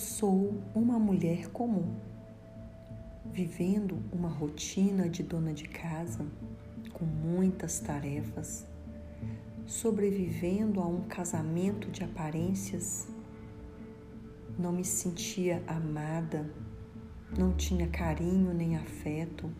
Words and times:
sou 0.00 0.54
uma 0.74 0.98
mulher 0.98 1.50
comum, 1.50 1.94
vivendo 3.26 3.98
uma 4.10 4.30
rotina 4.30 5.10
de 5.10 5.22
dona 5.22 5.52
de 5.52 5.64
casa 5.64 6.26
com 6.94 7.04
muitas 7.04 7.80
tarefas, 7.80 8.66
sobrevivendo 9.66 10.80
a 10.80 10.86
um 10.86 11.02
casamento 11.02 11.90
de 11.90 12.02
aparências. 12.02 13.08
Não 14.58 14.72
me 14.72 14.84
sentia 14.84 15.62
amada, 15.66 16.50
não 17.38 17.52
tinha 17.52 17.86
carinho 17.86 18.54
nem 18.54 18.76
afeto, 18.76 19.50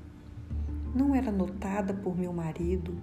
não 0.95 1.15
era 1.15 1.31
notada 1.31 1.93
por 1.93 2.17
meu 2.17 2.33
marido, 2.33 2.97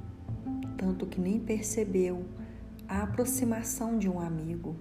tanto 0.75 1.05
que 1.05 1.21
nem 1.21 1.39
percebeu 1.39 2.25
a 2.87 3.03
aproximação 3.03 3.99
de 3.99 4.09
um 4.09 4.19
amigo 4.19 4.75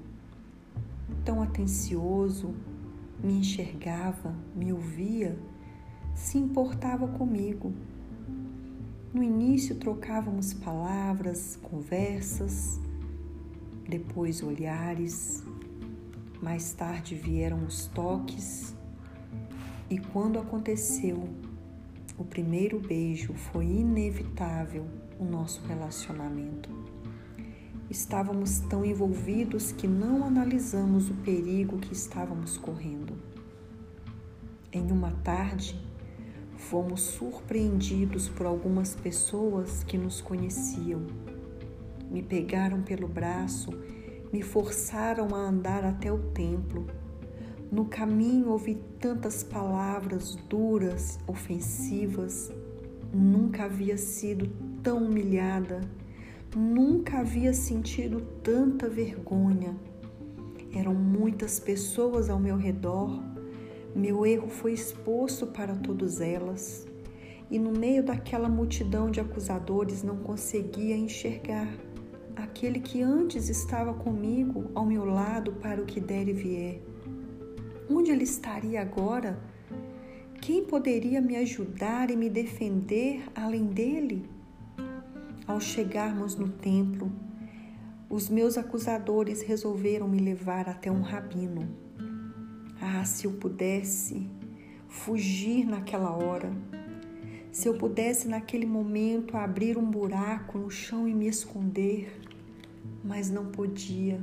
tão 1.27 1.43
atencioso, 1.43 2.55
me 3.23 3.41
enxergava, 3.41 4.33
me 4.55 4.73
ouvia, 4.73 5.37
se 6.15 6.39
importava 6.39 7.09
comigo. 7.09 7.75
No 9.13 9.23
início 9.25 9.75
trocávamos 9.75 10.55
palavras, 10.55 11.59
conversas, 11.61 12.81
depois 13.89 14.41
olhares, 14.41 15.43
mais 16.41 16.73
tarde 16.73 17.17
vieram 17.17 17.65
os 17.65 17.89
toques, 17.89 18.77
e 19.91 19.99
quando 19.99 20.39
aconteceu 20.39 21.29
o 22.17 22.25
primeiro 22.25 22.79
beijo, 22.79 23.35
foi 23.35 23.67
inevitável 23.67 24.87
o 25.19 25.25
nosso 25.25 25.61
relacionamento. 25.67 26.86
Estávamos 27.89 28.59
tão 28.59 28.85
envolvidos 28.85 29.71
que 29.71 29.87
não 29.87 30.25
analisamos 30.25 31.09
o 31.09 31.15
perigo 31.15 31.79
que 31.79 31.93
estávamos 31.93 32.57
correndo. 32.57 33.15
Em 34.73 34.91
uma 34.91 35.13
tarde, 35.23 35.81
fomos 36.57 37.03
surpreendidos 37.03 38.29
por 38.29 38.45
algumas 38.45 38.97
pessoas 38.97 39.85
que 39.85 39.97
nos 39.97 40.21
conheciam. 40.21 41.07
Me 42.11 42.25
pegaram 42.25 42.83
pelo 42.83 43.07
braço, 43.07 43.71
me 44.33 44.43
forçaram 44.43 45.33
a 45.33 45.39
andar 45.39 45.85
até 45.85 46.13
o 46.13 46.19
templo. 46.19 46.89
No 47.71 47.85
caminho 47.85 48.49
ouvi 48.49 48.83
tantas 48.99 49.45
palavras 49.45 50.35
duras, 50.49 51.21
ofensivas. 51.25 52.51
Nunca 53.15 53.67
havia 53.67 53.97
sido 53.97 54.51
tão 54.83 55.05
humilhada 55.05 55.81
Nunca 56.59 57.19
havia 57.19 57.53
sentido 57.53 58.23
tanta 58.43 58.89
vergonha. 58.89 59.77
Eram 60.75 60.95
muitas 60.95 61.61
pessoas 61.61 62.31
ao 62.31 62.41
meu 62.41 62.57
redor. 62.57 63.23
Meu 63.95 64.25
erro 64.25 64.49
foi 64.49 64.73
exposto 64.73 65.49
para 65.49 65.77
todas 65.77 66.19
elas. 66.19 66.87
E 67.51 67.59
no 67.59 67.73
meio 67.73 68.03
daquela 68.03 68.49
multidão 68.49 69.11
de 69.11 69.21
acusadores 69.21 70.03
não 70.03 70.17
conseguia 70.17 70.97
enxergar 70.97 71.69
aquele 72.35 72.81
que 72.81 73.03
antes 73.03 73.51
estava 73.51 73.93
comigo 73.93 74.71
ao 74.75 74.87
meu 74.87 75.05
lado 75.05 75.53
para 75.53 75.83
o 75.83 75.85
que 75.85 76.01
der 76.01 76.27
e 76.27 76.33
vier. 76.33 76.81
Onde 77.91 78.11
ele 78.11 78.25
estaria 78.25 78.81
agora? 78.81 79.39
Quem 80.41 80.65
poderia 80.65 81.21
me 81.21 81.37
ajudar 81.37 82.11
e 82.11 82.17
me 82.17 82.31
defender 82.31 83.25
além 83.35 83.67
dele? 83.67 84.36
Ao 85.47 85.61
chegarmos 85.61 86.35
no 86.35 86.49
templo, 86.49 87.13
os 88.11 88.29
meus 88.29 88.59
acusadores 88.59 89.43
resolveram 89.43 90.09
me 90.09 90.19
levar 90.19 90.69
até 90.69 90.91
um 90.91 91.03
rabino. 91.03 91.69
Ah, 92.81 93.05
se 93.05 93.29
eu 93.29 93.33
pudesse 93.35 94.29
fugir 94.89 95.65
naquela 95.65 96.11
hora, 96.11 96.53
se 97.53 97.69
eu 97.69 97.75
pudesse 97.75 98.27
naquele 98.27 98.67
momento 98.67 99.37
abrir 99.37 99.79
um 99.79 99.89
buraco 99.89 100.59
no 100.59 100.69
chão 100.69 101.07
e 101.07 101.15
me 101.15 101.29
esconder, 101.29 102.21
mas 103.05 103.31
não 103.31 103.47
podia. 103.47 104.21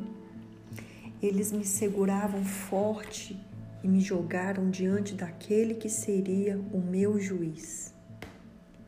Eles 1.22 1.54
me 1.54 1.64
seguravam 1.64 2.44
forte 2.44 3.40
e 3.82 3.88
me 3.88 4.02
jogaram 4.02 4.70
diante 4.70 5.16
daquele 5.16 5.76
que 5.76 5.88
seria 5.88 6.60
o 6.74 6.80
meu 6.80 7.18
juiz. 7.18 7.93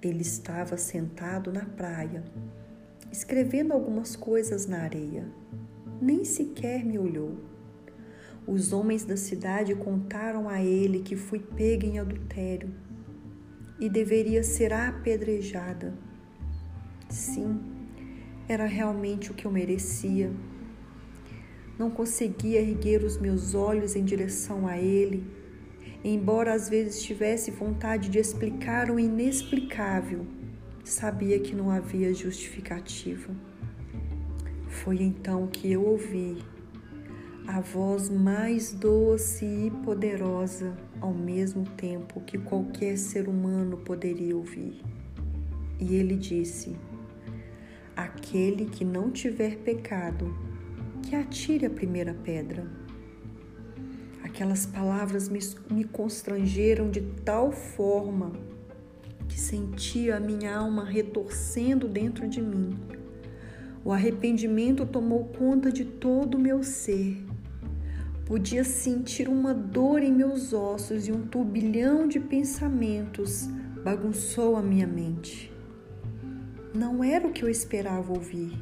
Ele 0.05 0.21
estava 0.21 0.77
sentado 0.77 1.51
na 1.51 1.65
praia, 1.65 2.23
escrevendo 3.11 3.73
algumas 3.73 4.15
coisas 4.15 4.67
na 4.67 4.83
areia. 4.83 5.25
Nem 5.99 6.23
sequer 6.23 6.85
me 6.85 6.99
olhou. 6.99 7.39
Os 8.45 8.71
homens 8.71 9.03
da 9.03 9.17
cidade 9.17 9.73
contaram 9.73 10.47
a 10.47 10.61
ele 10.61 10.99
que 10.99 11.15
fui 11.15 11.39
pega 11.39 11.87
em 11.87 11.97
adultério 11.97 12.71
e 13.79 13.89
deveria 13.89 14.43
ser 14.43 14.71
apedrejada. 14.73 15.91
Sim, 17.09 17.59
era 18.47 18.67
realmente 18.67 19.31
o 19.31 19.33
que 19.33 19.45
eu 19.45 19.51
merecia. 19.51 20.31
Não 21.79 21.89
conseguia 21.89 22.61
erguer 22.61 23.03
os 23.03 23.17
meus 23.17 23.55
olhos 23.55 23.95
em 23.95 24.05
direção 24.05 24.67
a 24.67 24.77
ele 24.77 25.25
Embora 26.07 26.53
às 26.53 26.69
vezes 26.69 27.01
tivesse 27.01 27.49
vontade 27.49 28.09
de 28.09 28.19
explicar 28.19 28.91
o 28.91 28.99
inexplicável, 28.99 30.27
sabia 30.83 31.39
que 31.39 31.55
não 31.55 31.71
havia 31.71 32.13
justificativa. 32.13 33.33
Foi 34.67 35.01
então 35.01 35.47
que 35.47 35.71
eu 35.71 35.83
ouvi 35.83 36.37
a 37.47 37.59
voz 37.59 38.07
mais 38.07 38.71
doce 38.71 39.45
e 39.45 39.71
poderosa 39.83 40.77
ao 41.01 41.11
mesmo 41.11 41.63
tempo 41.63 42.21
que 42.21 42.37
qualquer 42.37 42.99
ser 42.99 43.27
humano 43.27 43.77
poderia 43.77 44.37
ouvir. 44.37 44.79
E 45.79 45.95
ele 45.95 46.15
disse: 46.17 46.75
Aquele 47.95 48.65
que 48.65 48.85
não 48.85 49.09
tiver 49.09 49.57
pecado, 49.57 50.31
que 51.01 51.15
atire 51.15 51.65
a 51.65 51.69
primeira 51.71 52.13
pedra. 52.13 52.84
Aquelas 54.25 54.65
palavras 54.65 55.29
me, 55.29 55.39
me 55.69 55.83
constrangeram 55.83 56.89
de 56.89 56.99
tal 57.23 57.51
forma 57.51 58.31
que 59.29 59.39
sentia 59.39 60.17
a 60.17 60.19
minha 60.19 60.57
alma 60.57 60.83
retorcendo 60.83 61.87
dentro 61.87 62.27
de 62.27 62.41
mim. 62.41 62.75
O 63.83 63.91
arrependimento 63.91 64.83
tomou 64.83 65.25
conta 65.25 65.71
de 65.71 65.85
todo 65.85 66.35
o 66.35 66.39
meu 66.39 66.63
ser. 66.63 67.23
Podia 68.25 68.63
sentir 68.63 69.29
uma 69.29 69.53
dor 69.53 70.01
em 70.01 70.11
meus 70.11 70.53
ossos 70.53 71.07
e 71.07 71.11
um 71.11 71.27
turbilhão 71.27 72.07
de 72.07 72.19
pensamentos 72.19 73.47
bagunçou 73.83 74.55
a 74.55 74.61
minha 74.63 74.87
mente. 74.87 75.53
Não 76.73 77.03
era 77.03 77.27
o 77.27 77.31
que 77.31 77.43
eu 77.43 77.49
esperava 77.49 78.11
ouvir, 78.11 78.57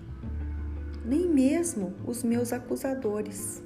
nem 1.06 1.30
mesmo 1.30 1.94
os 2.06 2.22
meus 2.22 2.52
acusadores 2.52 3.64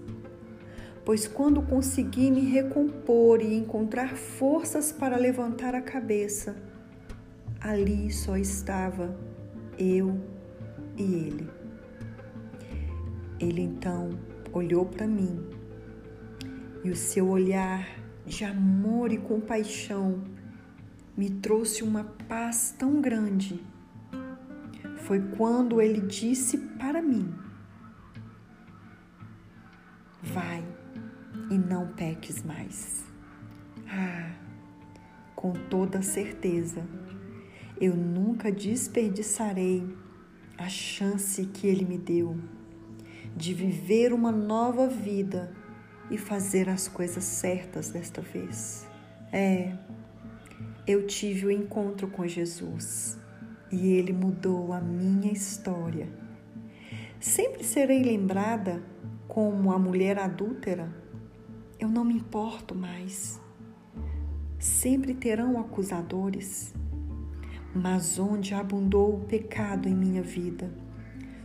pois 1.07 1.25
quando 1.25 1.61
consegui 1.61 2.29
me 2.29 2.41
recompor 2.41 3.41
e 3.41 3.55
encontrar 3.55 4.17
forças 4.17 4.91
para 4.91 5.15
levantar 5.15 5.73
a 5.73 5.81
cabeça, 5.81 6.61
ali 7.61 8.11
só 8.11 8.35
estava 8.35 9.17
eu 9.79 10.19
e 10.97 11.03
ele. 11.03 11.49
Ele 13.39 13.61
então 13.61 14.19
olhou 14.51 14.85
para 14.85 15.07
mim 15.07 15.47
e 16.83 16.89
o 16.89 16.95
seu 16.97 17.29
olhar 17.29 17.87
de 18.25 18.43
amor 18.43 19.09
e 19.09 19.17
compaixão 19.17 20.25
me 21.15 21.29
trouxe 21.29 21.85
uma 21.85 22.03
paz 22.03 22.75
tão 22.77 22.99
grande. 22.99 23.63
Foi 24.97 25.21
quando 25.37 25.79
ele 25.79 26.01
disse 26.01 26.57
para 26.57 27.01
mim: 27.01 27.33
Vai 30.21 30.76
e 31.49 31.57
não 31.57 31.87
peques 31.87 32.43
mais. 32.43 33.03
Ah, 33.89 34.31
com 35.35 35.53
toda 35.53 36.01
certeza, 36.01 36.85
eu 37.79 37.95
nunca 37.95 38.51
desperdiçarei 38.51 39.87
a 40.57 40.67
chance 40.67 41.45
que 41.45 41.67
Ele 41.67 41.85
me 41.85 41.97
deu 41.97 42.37
de 43.35 43.53
viver 43.53 44.13
uma 44.13 44.31
nova 44.31 44.87
vida 44.87 45.53
e 46.09 46.17
fazer 46.17 46.69
as 46.69 46.87
coisas 46.87 47.23
certas 47.23 47.91
desta 47.91 48.21
vez. 48.21 48.87
É, 49.31 49.75
eu 50.87 51.05
tive 51.05 51.45
o 51.45 51.49
um 51.49 51.51
encontro 51.51 52.07
com 52.07 52.25
Jesus 52.25 53.17
e 53.71 53.89
Ele 53.93 54.13
mudou 54.13 54.73
a 54.73 54.81
minha 54.81 55.31
história. 55.31 56.09
Sempre 57.19 57.63
serei 57.63 58.01
lembrada 58.03 58.81
como 59.27 59.71
a 59.71 59.77
mulher 59.77 60.17
adúltera 60.17 60.89
eu 61.79 61.87
não 61.87 62.03
me 62.03 62.15
importo 62.15 62.73
mais. 62.73 63.39
Sempre 64.59 65.13
terão 65.13 65.59
acusadores, 65.59 66.73
mas 67.73 68.17
onde 68.17 68.53
abundou 68.53 69.15
o 69.15 69.25
pecado 69.25 69.87
em 69.87 69.95
minha 69.95 70.23
vida, 70.23 70.71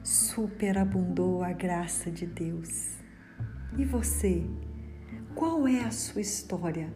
superabundou 0.02 1.43
a 1.43 1.52
graça 1.52 2.11
de 2.11 2.26
Deus. 2.26 2.96
E 3.76 3.84
você? 3.84 4.44
Qual 5.34 5.69
é 5.69 5.81
a 5.81 5.90
sua 5.90 6.20
história? 6.20 6.93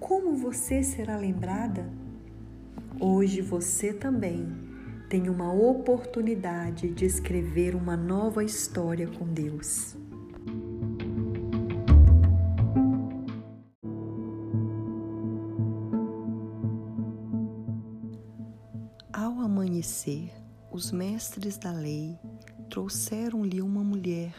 Como 0.00 0.36
você 0.36 0.82
será 0.82 1.16
lembrada? 1.16 1.88
Hoje 3.00 3.40
você 3.40 3.92
também 3.92 4.46
tem 5.08 5.28
uma 5.28 5.52
oportunidade 5.52 6.90
de 6.90 7.04
escrever 7.04 7.74
uma 7.74 7.96
nova 7.96 8.42
história 8.42 9.06
com 9.06 9.26
Deus. 9.26 9.96
Ao 19.16 19.38
amanhecer, 19.38 20.32
os 20.72 20.90
mestres 20.90 21.56
da 21.56 21.70
lei 21.70 22.18
trouxeram-lhe 22.68 23.62
uma 23.62 23.84
mulher 23.84 24.34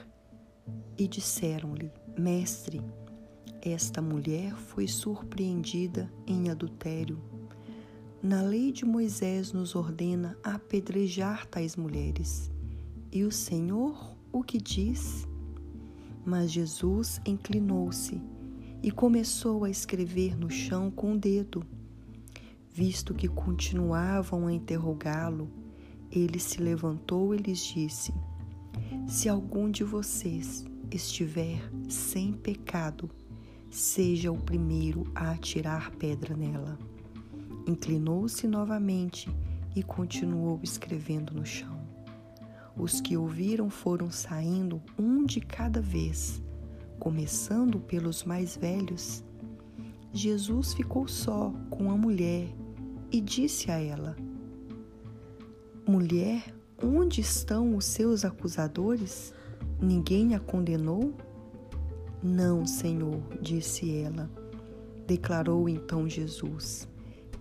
e 0.97 1.07
disseram-lhe: 1.07 1.89
Mestre, 2.19 2.81
esta 3.61 4.01
mulher 4.01 4.53
foi 4.53 4.85
surpreendida 4.85 6.11
em 6.27 6.49
adultério. 6.49 7.23
Na 8.21 8.41
lei 8.41 8.69
de 8.69 8.83
Moisés 8.83 9.53
nos 9.53 9.75
ordena 9.75 10.37
apedrejar 10.43 11.45
tais 11.45 11.77
mulheres. 11.77 12.51
E 13.13 13.23
o 13.23 13.31
Senhor 13.31 14.17
o 14.29 14.43
que 14.43 14.57
diz? 14.57 15.25
Mas 16.25 16.51
Jesus 16.51 17.21
inclinou-se 17.25 18.21
e 18.83 18.91
começou 18.91 19.63
a 19.63 19.69
escrever 19.69 20.37
no 20.37 20.49
chão 20.49 20.91
com 20.91 21.13
o 21.13 21.17
dedo. 21.17 21.65
Visto 22.77 23.13
que 23.13 23.29
continuavam 23.29 24.47
a 24.47 24.51
interrogá-lo, 24.51 25.49
ele 26.11 26.37
se 26.37 26.61
levantou 26.61 27.33
e 27.33 27.37
lhes 27.37 27.63
disse: 27.63 28.13
Se 29.07 29.29
algum 29.29 29.71
de 29.71 29.81
vocês 29.81 30.65
estiver 30.91 31.71
sem 31.87 32.33
pecado, 32.33 33.09
seja 33.71 34.29
o 34.29 34.37
primeiro 34.37 35.09
a 35.15 35.31
atirar 35.31 35.89
pedra 35.91 36.35
nela. 36.35 36.77
Inclinou-se 37.65 38.45
novamente 38.45 39.33
e 39.73 39.81
continuou 39.81 40.59
escrevendo 40.61 41.33
no 41.33 41.45
chão. 41.45 41.79
Os 42.75 42.99
que 42.99 43.15
ouviram 43.15 43.69
foram 43.69 44.11
saindo 44.11 44.81
um 44.99 45.23
de 45.23 45.39
cada 45.39 45.79
vez, 45.79 46.43
começando 46.99 47.79
pelos 47.79 48.25
mais 48.25 48.57
velhos. 48.57 49.23
Jesus 50.11 50.73
ficou 50.73 51.07
só 51.07 51.53
com 51.69 51.89
a 51.89 51.95
mulher 51.95 52.53
e 53.15 53.21
disse 53.21 53.71
a 53.71 53.79
ela: 53.79 54.13
Mulher, 55.87 56.53
onde 56.83 57.21
estão 57.21 57.77
os 57.77 57.85
seus 57.85 58.25
acusadores? 58.25 59.33
Ninguém 59.81 60.35
a 60.35 60.39
condenou? 60.39 61.13
Não, 62.21 62.65
Senhor, 62.65 63.21
disse 63.41 63.95
ela. 63.99 64.29
Declarou 65.07 65.69
então 65.69 66.09
Jesus: 66.09 66.89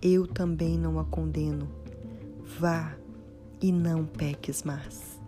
Eu 0.01 0.25
também 0.25 0.77
não 0.77 0.97
a 0.97 1.03
condeno. 1.03 1.67
Vá 2.57 2.95
e 3.61 3.69
não 3.69 4.05
peques 4.05 4.63
mais. 4.63 5.19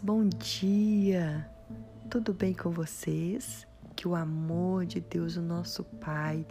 Bom 0.00 0.28
dia! 0.28 1.48
Tudo 2.10 2.32
bem 2.32 2.54
com 2.54 2.70
vocês? 2.70 3.66
que 3.94 4.08
o 4.08 4.14
amor 4.14 4.84
de 4.84 5.00
Deus, 5.00 5.36
o 5.36 5.42
nosso 5.42 5.84
Pai, 5.84 6.46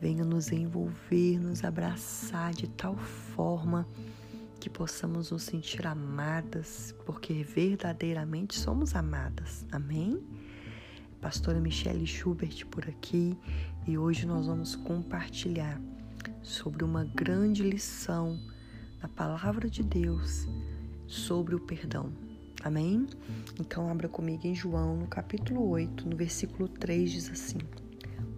venha 0.00 0.24
nos 0.24 0.50
envolver, 0.52 1.38
nos 1.38 1.64
abraçar 1.64 2.52
de 2.52 2.68
tal 2.68 2.96
forma 2.96 3.86
que 4.60 4.68
possamos 4.68 5.30
nos 5.30 5.44
sentir 5.44 5.86
amadas, 5.86 6.94
porque 7.06 7.42
verdadeiramente 7.42 8.58
somos 8.58 8.94
amadas. 8.94 9.64
Amém? 9.70 10.22
Pastora 11.20 11.60
Michelle 11.60 12.06
Schubert 12.06 12.66
por 12.66 12.86
aqui 12.88 13.38
e 13.86 13.96
hoje 13.96 14.26
nós 14.26 14.46
vamos 14.46 14.76
compartilhar 14.76 15.80
sobre 16.42 16.84
uma 16.84 17.04
grande 17.04 17.62
lição 17.62 18.38
na 19.00 19.08
palavra 19.08 19.70
de 19.70 19.82
Deus 19.82 20.46
sobre 21.06 21.54
o 21.54 21.60
perdão. 21.60 22.23
Amém? 22.64 23.06
Então, 23.60 23.90
abra 23.90 24.08
comigo 24.08 24.46
em 24.46 24.54
João, 24.54 24.96
no 24.96 25.06
capítulo 25.06 25.68
8, 25.68 26.08
no 26.08 26.16
versículo 26.16 26.66
3, 26.66 27.12
diz 27.12 27.30
assim: 27.30 27.58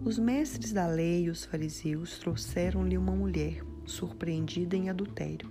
Os 0.03 0.19
mestres 0.19 0.73
da 0.73 0.85
lei 0.85 1.23
e 1.23 1.29
os 1.29 1.45
fariseus 1.45 2.19
trouxeram-lhe 2.19 2.97
uma 2.97 3.15
mulher 3.15 3.63
surpreendida 3.85 4.75
em 4.75 4.89
adultério. 4.89 5.49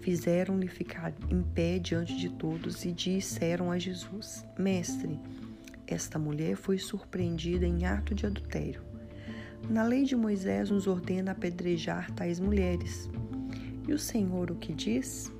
Fizeram-lhe 0.00 0.66
ficar 0.66 1.14
em 1.30 1.40
pé 1.40 1.78
diante 1.78 2.16
de 2.16 2.30
todos 2.30 2.84
e 2.84 2.90
disseram 2.90 3.70
a 3.70 3.78
Jesus: 3.78 4.44
Mestre, 4.58 5.20
esta 5.86 6.18
mulher 6.18 6.56
foi 6.56 6.78
surpreendida 6.78 7.64
em 7.64 7.86
ato 7.86 8.12
de 8.12 8.26
adultério. 8.26 8.82
Na 9.70 9.84
lei 9.84 10.02
de 10.02 10.16
Moisés 10.16 10.68
nos 10.68 10.88
ordena 10.88 11.30
apedrejar 11.30 12.10
tais 12.10 12.40
mulheres. 12.40 13.08
E 13.86 13.92
o 13.92 13.98
Senhor 14.00 14.50
o 14.50 14.56
que 14.56 14.72
diz? 14.74 15.32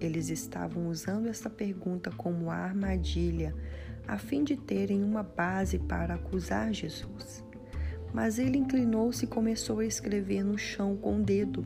Eles 0.00 0.30
estavam 0.30 0.88
usando 0.88 1.28
esta 1.28 1.50
pergunta 1.50 2.10
como 2.10 2.50
armadilha, 2.50 3.54
a 4.08 4.16
fim 4.16 4.42
de 4.42 4.56
terem 4.56 5.04
uma 5.04 5.22
base 5.22 5.78
para 5.78 6.14
acusar 6.14 6.72
Jesus. 6.72 7.44
Mas 8.12 8.38
ele 8.38 8.58
inclinou-se 8.58 9.24
e 9.24 9.28
começou 9.28 9.80
a 9.80 9.84
escrever 9.84 10.42
no 10.42 10.56
chão 10.56 10.96
com 10.96 11.20
o 11.20 11.22
dedo. 11.22 11.64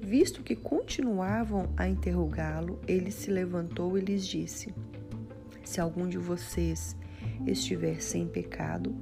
Visto 0.00 0.42
que 0.42 0.54
continuavam 0.54 1.72
a 1.76 1.88
interrogá-lo, 1.88 2.78
ele 2.86 3.10
se 3.10 3.30
levantou 3.30 3.98
e 3.98 4.00
lhes 4.00 4.24
disse: 4.24 4.72
Se 5.64 5.80
algum 5.80 6.06
de 6.06 6.18
vocês 6.18 6.94
estiver 7.46 8.00
sem 8.00 8.28
pecado, 8.28 8.94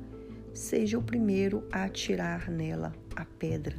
seja 0.55 0.97
o 0.97 1.03
primeiro 1.03 1.67
a 1.71 1.85
atirar 1.85 2.51
nela 2.51 2.95
a 3.15 3.25
pedra. 3.25 3.77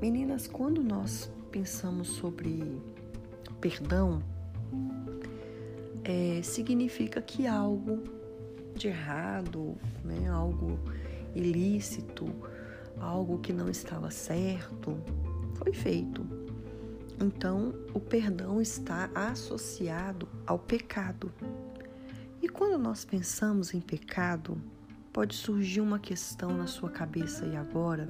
Meninas, 0.00 0.46
quando 0.46 0.82
nós 0.82 1.30
pensamos 1.50 2.08
sobre 2.08 2.80
perdão 3.60 4.22
é, 6.04 6.40
significa 6.42 7.20
que 7.20 7.46
algo 7.46 8.02
de 8.74 8.88
errado, 8.88 9.76
né, 10.04 10.28
algo 10.28 10.78
ilícito, 11.34 12.26
algo 12.98 13.38
que 13.38 13.52
não 13.52 13.68
estava 13.68 14.10
certo, 14.10 14.96
foi 15.54 15.72
feito. 15.72 16.26
Então, 17.20 17.74
o 17.94 18.00
perdão 18.00 18.60
está 18.60 19.10
associado 19.14 20.28
ao 20.46 20.58
pecado. 20.58 21.32
E 22.42 22.48
quando 22.48 22.78
nós 22.78 23.04
pensamos 23.04 23.72
em 23.72 23.80
pecado, 23.80 24.60
pode 25.12 25.34
surgir 25.34 25.80
uma 25.80 25.98
questão 25.98 26.54
na 26.56 26.66
sua 26.66 26.90
cabeça 26.90 27.46
e 27.46 27.56
agora 27.56 28.06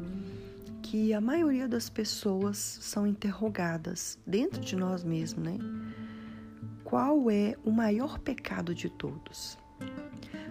que 0.96 1.12
a 1.12 1.20
maioria 1.20 1.68
das 1.68 1.90
pessoas 1.90 2.56
são 2.56 3.06
interrogadas 3.06 4.18
dentro 4.26 4.62
de 4.62 4.74
nós 4.74 5.04
mesmos, 5.04 5.44
né? 5.44 5.58
Qual 6.84 7.30
é 7.30 7.54
o 7.66 7.70
maior 7.70 8.18
pecado 8.18 8.74
de 8.74 8.88
todos? 8.88 9.58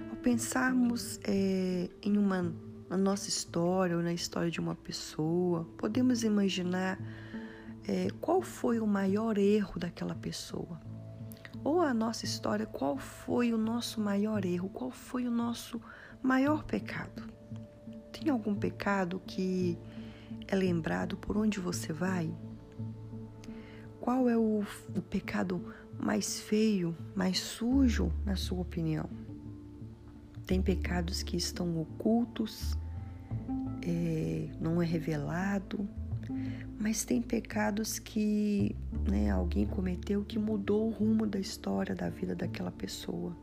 Ao 0.08 0.16
pensarmos 0.18 1.20
é, 1.28 1.90
em 2.00 2.16
uma 2.16 2.54
na 2.88 2.96
nossa 2.96 3.28
história 3.28 3.98
ou 3.98 4.04
na 4.04 4.14
história 4.14 4.52
de 4.52 4.60
uma 4.60 4.76
pessoa, 4.76 5.68
podemos 5.80 6.24
imaginar 6.24 7.00
é, 7.88 8.10
qual 8.22 8.40
foi 8.44 8.80
o 8.80 8.86
maior 8.86 9.40
erro 9.40 9.80
daquela 9.80 10.14
pessoa. 10.14 10.80
Ou 11.64 11.82
a 11.82 11.92
nossa 11.92 12.24
história, 12.24 12.68
qual 12.68 12.98
foi 12.98 13.52
o 13.52 13.58
nosso 13.58 14.00
maior 14.00 14.46
erro, 14.46 14.70
qual 14.70 14.92
foi 14.92 15.26
o 15.26 15.32
nosso 15.32 15.82
maior 16.22 16.64
pecado. 16.66 17.24
Tem 18.12 18.30
algum 18.30 18.54
pecado 18.54 19.20
que 19.26 19.76
é 20.48 20.56
lembrado 20.56 21.18
por 21.18 21.38
onde 21.38 21.60
você 21.60 21.92
vai? 21.92 22.34
Qual 24.00 24.30
é 24.30 24.38
o, 24.38 24.64
o 24.96 25.02
pecado 25.02 25.74
mais 26.00 26.40
feio, 26.40 26.96
mais 27.16 27.40
sujo, 27.40 28.12
na 28.24 28.36
sua 28.36 28.62
opinião? 28.62 29.10
Tem 30.46 30.62
pecados 30.62 31.24
que 31.24 31.36
estão 31.36 31.82
ocultos, 31.82 32.78
é, 33.82 34.48
não 34.62 34.80
é 34.80 34.86
revelado, 34.86 35.90
mas 36.80 37.04
tem 37.04 37.22
pecados 37.22 37.98
que 37.98 38.76
né, 39.10 39.32
alguém 39.32 39.66
cometeu 39.66 40.24
que 40.24 40.38
mudou 40.38 40.88
o 40.88 40.92
rumo 40.92 41.26
da 41.26 41.40
história 41.40 41.96
da 41.96 42.10
vida 42.10 42.36
daquela 42.36 42.72
pessoa. 42.72 43.36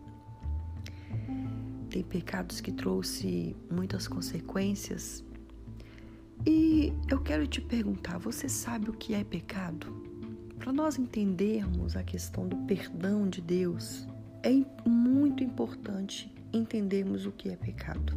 Tem 1.91 2.05
pecados 2.05 2.61
que 2.61 2.71
trouxe 2.71 3.57
muitas 3.69 4.07
consequências 4.07 5.25
e 6.47 6.93
eu 7.11 7.21
quero 7.21 7.47
te 7.47 7.61
perguntar: 7.61 8.19
você 8.19 8.49
sabe 8.49 8.91
o 8.91 8.93
que 8.93 9.15
é 9.15 9.25
pecado? 9.25 9.87
Para 10.59 10.73
nós 10.73 10.99
entendermos 10.99 11.97
a 11.97 12.03
questão 12.03 12.47
do 12.47 12.57
perdão 12.59 13.29
de 13.29 13.41
Deus, 13.41 14.07
é 14.43 14.51
muito 14.89 15.43
importante 15.43 16.33
entendermos 16.53 17.27
o 17.27 17.33
que 17.33 17.49
é 17.49 17.57
pecado. 17.57 18.17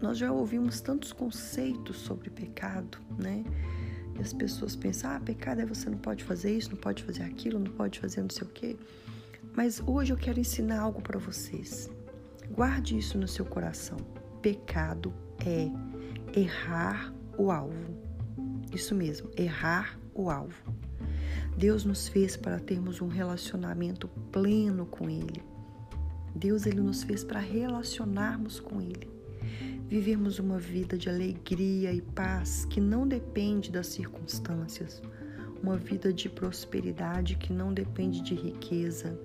Nós 0.00 0.18
já 0.18 0.32
ouvimos 0.32 0.80
tantos 0.80 1.12
conceitos 1.12 1.98
sobre 1.98 2.28
pecado, 2.28 2.98
né? 3.18 3.44
as 4.20 4.32
pessoas 4.32 4.76
pensam: 4.76 5.10
ah, 5.10 5.20
pecado 5.20 5.60
é 5.60 5.66
você 5.66 5.88
não 5.88 5.98
pode 5.98 6.24
fazer 6.24 6.56
isso, 6.56 6.70
não 6.70 6.76
pode 6.76 7.02
fazer 7.02 7.22
aquilo, 7.22 7.58
não 7.58 7.72
pode 7.72 7.98
fazer 8.00 8.22
não 8.22 8.30
sei 8.30 8.46
o 8.46 8.50
quê. 8.50 8.76
Mas 9.54 9.82
hoje 9.86 10.12
eu 10.12 10.16
quero 10.16 10.40
ensinar 10.40 10.80
algo 10.80 11.00
para 11.00 11.18
vocês. 11.18 11.90
Guarde 12.50 12.98
isso 12.98 13.18
no 13.18 13.28
seu 13.28 13.44
coração. 13.44 13.98
Pecado 14.40 15.12
é 15.44 15.68
errar 16.34 17.12
o 17.36 17.50
alvo. 17.50 17.96
Isso 18.72 18.94
mesmo, 18.94 19.30
errar 19.36 19.98
o 20.14 20.30
alvo. 20.30 20.74
Deus 21.56 21.84
nos 21.84 22.08
fez 22.08 22.36
para 22.36 22.58
termos 22.58 23.00
um 23.00 23.08
relacionamento 23.08 24.08
pleno 24.30 24.86
com 24.86 25.08
Ele. 25.08 25.42
Deus 26.34 26.64
ele 26.64 26.80
nos 26.80 27.02
fez 27.02 27.22
para 27.22 27.40
relacionarmos 27.40 28.58
com 28.58 28.80
Ele. 28.80 29.10
Vivermos 29.86 30.38
uma 30.38 30.58
vida 30.58 30.96
de 30.96 31.10
alegria 31.10 31.92
e 31.92 32.00
paz 32.00 32.64
que 32.64 32.80
não 32.80 33.06
depende 33.06 33.70
das 33.70 33.88
circunstâncias, 33.88 35.02
uma 35.62 35.76
vida 35.76 36.10
de 36.12 36.30
prosperidade 36.30 37.36
que 37.36 37.52
não 37.52 37.74
depende 37.74 38.22
de 38.22 38.34
riqueza, 38.34 39.18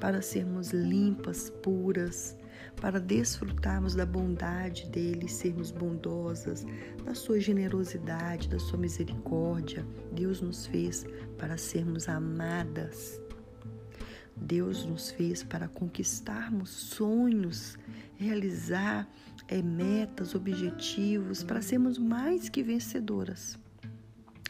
para 0.00 0.20
sermos 0.20 0.72
limpas, 0.72 1.48
puras, 1.62 2.36
para 2.80 3.00
desfrutarmos 3.00 3.94
da 3.94 4.04
bondade 4.04 4.86
dele, 4.90 5.28
sermos 5.28 5.70
bondosas, 5.70 6.66
da 7.04 7.14
sua 7.14 7.40
generosidade, 7.40 8.48
da 8.48 8.58
sua 8.58 8.78
misericórdia. 8.78 9.86
Deus 10.12 10.40
nos 10.40 10.66
fez 10.66 11.06
para 11.38 11.56
sermos 11.56 12.08
amadas. 12.08 13.20
Deus 14.36 14.84
nos 14.84 15.10
fez 15.10 15.42
para 15.42 15.68
conquistarmos 15.68 16.70
sonhos, 16.70 17.78
realizar 18.16 19.08
é, 19.48 19.62
metas, 19.62 20.34
objetivos, 20.34 21.42
para 21.42 21.62
sermos 21.62 21.98
mais 21.98 22.48
que 22.48 22.62
vencedoras. 22.62 23.58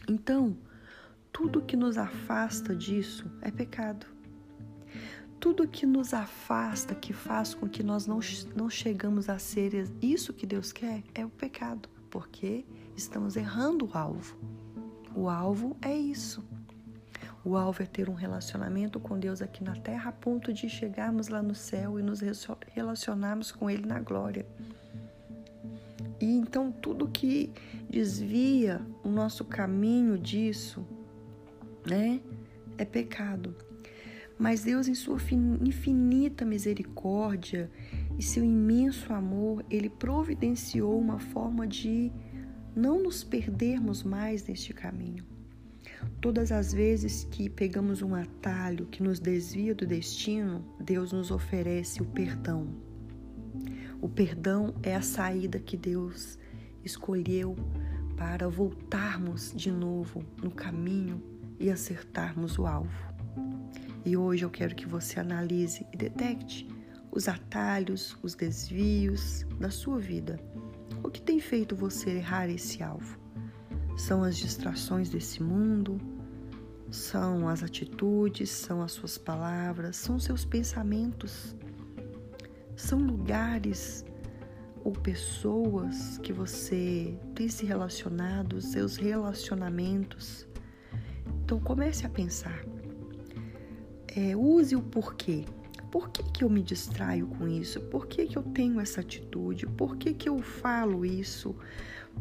Então, 0.09 0.57
tudo 1.33 1.62
que 1.62 1.76
nos 1.76 1.99
afasta 1.99 2.75
disso 2.75 3.31
é 3.43 3.50
pecado. 3.50 4.13
Tudo 5.44 5.68
que 5.68 5.84
nos 5.84 6.14
afasta, 6.14 6.94
que 6.94 7.12
faz 7.12 7.52
com 7.52 7.68
que 7.68 7.82
nós 7.82 8.06
não, 8.06 8.18
não 8.56 8.70
chegamos 8.70 9.28
a 9.28 9.38
ser 9.38 9.86
isso 10.00 10.32
que 10.32 10.46
Deus 10.46 10.72
quer, 10.72 11.02
é 11.14 11.22
o 11.22 11.28
pecado, 11.28 11.86
porque 12.08 12.64
estamos 12.96 13.36
errando 13.36 13.84
o 13.84 13.90
alvo. 13.92 14.38
O 15.14 15.28
alvo 15.28 15.76
é 15.82 15.94
isso. 15.94 16.42
O 17.44 17.58
alvo 17.58 17.82
é 17.82 17.84
ter 17.84 18.08
um 18.08 18.14
relacionamento 18.14 18.98
com 18.98 19.18
Deus 19.18 19.42
aqui 19.42 19.62
na 19.62 19.76
terra 19.76 20.08
a 20.08 20.12
ponto 20.12 20.50
de 20.50 20.66
chegarmos 20.66 21.28
lá 21.28 21.42
no 21.42 21.54
céu 21.54 22.00
e 22.00 22.02
nos 22.02 22.22
relacionarmos 22.68 23.52
com 23.52 23.68
Ele 23.68 23.84
na 23.84 24.00
glória. 24.00 24.46
E 26.18 26.24
então 26.24 26.72
tudo 26.72 27.06
que 27.06 27.52
desvia 27.90 28.80
o 29.04 29.10
nosso 29.10 29.44
caminho 29.44 30.16
disso, 30.16 30.86
né, 31.84 32.22
é 32.78 32.84
pecado. 32.86 33.54
Mas 34.38 34.64
Deus, 34.64 34.88
em 34.88 34.95
sua 34.95 35.19
infinita 35.62 36.45
misericórdia 36.45 37.71
e 38.19 38.23
seu 38.23 38.45
imenso 38.45 39.12
amor, 39.12 39.64
ele 39.71 39.88
providenciou 39.88 40.99
uma 40.99 41.19
forma 41.19 41.67
de 41.67 42.12
não 42.75 43.03
nos 43.03 43.23
perdermos 43.23 44.03
mais 44.03 44.45
neste 44.47 44.73
caminho. 44.75 45.25
Todas 46.21 46.50
as 46.50 46.73
vezes 46.73 47.25
que 47.31 47.49
pegamos 47.49 48.03
um 48.03 48.14
atalho 48.14 48.87
que 48.87 49.03
nos 49.03 49.21
desvia 49.21 49.75
do 49.75 49.87
destino, 49.87 50.64
Deus 50.81 51.12
nos 51.12 51.31
oferece 51.31 52.03
o 52.03 52.05
perdão. 52.05 52.67
O 54.00 54.09
perdão 54.09 54.75
é 54.83 54.95
a 54.95 55.03
saída 55.03 55.59
que 55.59 55.76
Deus 55.76 56.38
escolheu 56.85 57.57
para 58.17 58.49
voltarmos 58.49 59.53
de 59.55 59.71
novo 59.71 60.25
no 60.43 60.50
caminho 60.50 61.23
e 61.59 61.71
acertarmos 61.71 62.59
o 62.59 62.67
alvo. 62.67 63.13
E 64.04 64.16
hoje 64.16 64.44
eu 64.44 64.50
quero 64.50 64.75
que 64.75 64.87
você 64.87 65.18
analise 65.18 65.87
e 65.90 65.96
detecte 65.96 66.68
os 67.11 67.26
atalhos, 67.26 68.16
os 68.23 68.34
desvios 68.34 69.46
da 69.58 69.70
sua 69.70 69.99
vida. 69.99 70.38
O 71.02 71.08
que 71.08 71.23
tem 71.23 71.40
feito 71.40 71.75
você 71.75 72.11
errar 72.11 72.49
esse 72.49 72.82
alvo? 72.82 73.18
São 73.96 74.23
as 74.23 74.37
distrações 74.37 75.08
desse 75.08 75.42
mundo? 75.42 75.99
São 76.90 77.49
as 77.49 77.62
atitudes, 77.62 78.50
são 78.50 78.82
as 78.82 78.92
suas 78.92 79.16
palavras, 79.16 79.96
são 79.96 80.18
seus 80.18 80.44
pensamentos. 80.44 81.56
São 82.76 82.99
lugares 82.99 84.04
ou 84.84 84.92
pessoas 84.92 86.18
que 86.18 86.32
você 86.32 87.16
tem 87.34 87.49
se 87.49 87.64
relacionado, 87.64 88.61
seus 88.61 88.96
relacionamentos. 88.96 90.46
Então 91.42 91.58
comece 91.58 92.04
a 92.04 92.11
pensar. 92.11 92.74
É, 94.16 94.37
use 94.37 94.76
o 94.76 94.83
porquê. 94.83 95.44
Por 95.90 96.09
que, 96.11 96.23
que 96.25 96.44
eu 96.44 96.50
me 96.50 96.62
distraio 96.62 97.26
com 97.26 97.47
isso? 97.47 97.80
Por 97.80 98.06
que, 98.06 98.26
que 98.26 98.37
eu 98.37 98.42
tenho 98.42 98.80
essa 98.80 99.00
atitude? 99.00 99.66
Por 99.66 99.97
que, 99.97 100.12
que 100.12 100.28
eu 100.28 100.40
falo 100.40 101.04
isso? 101.04 101.54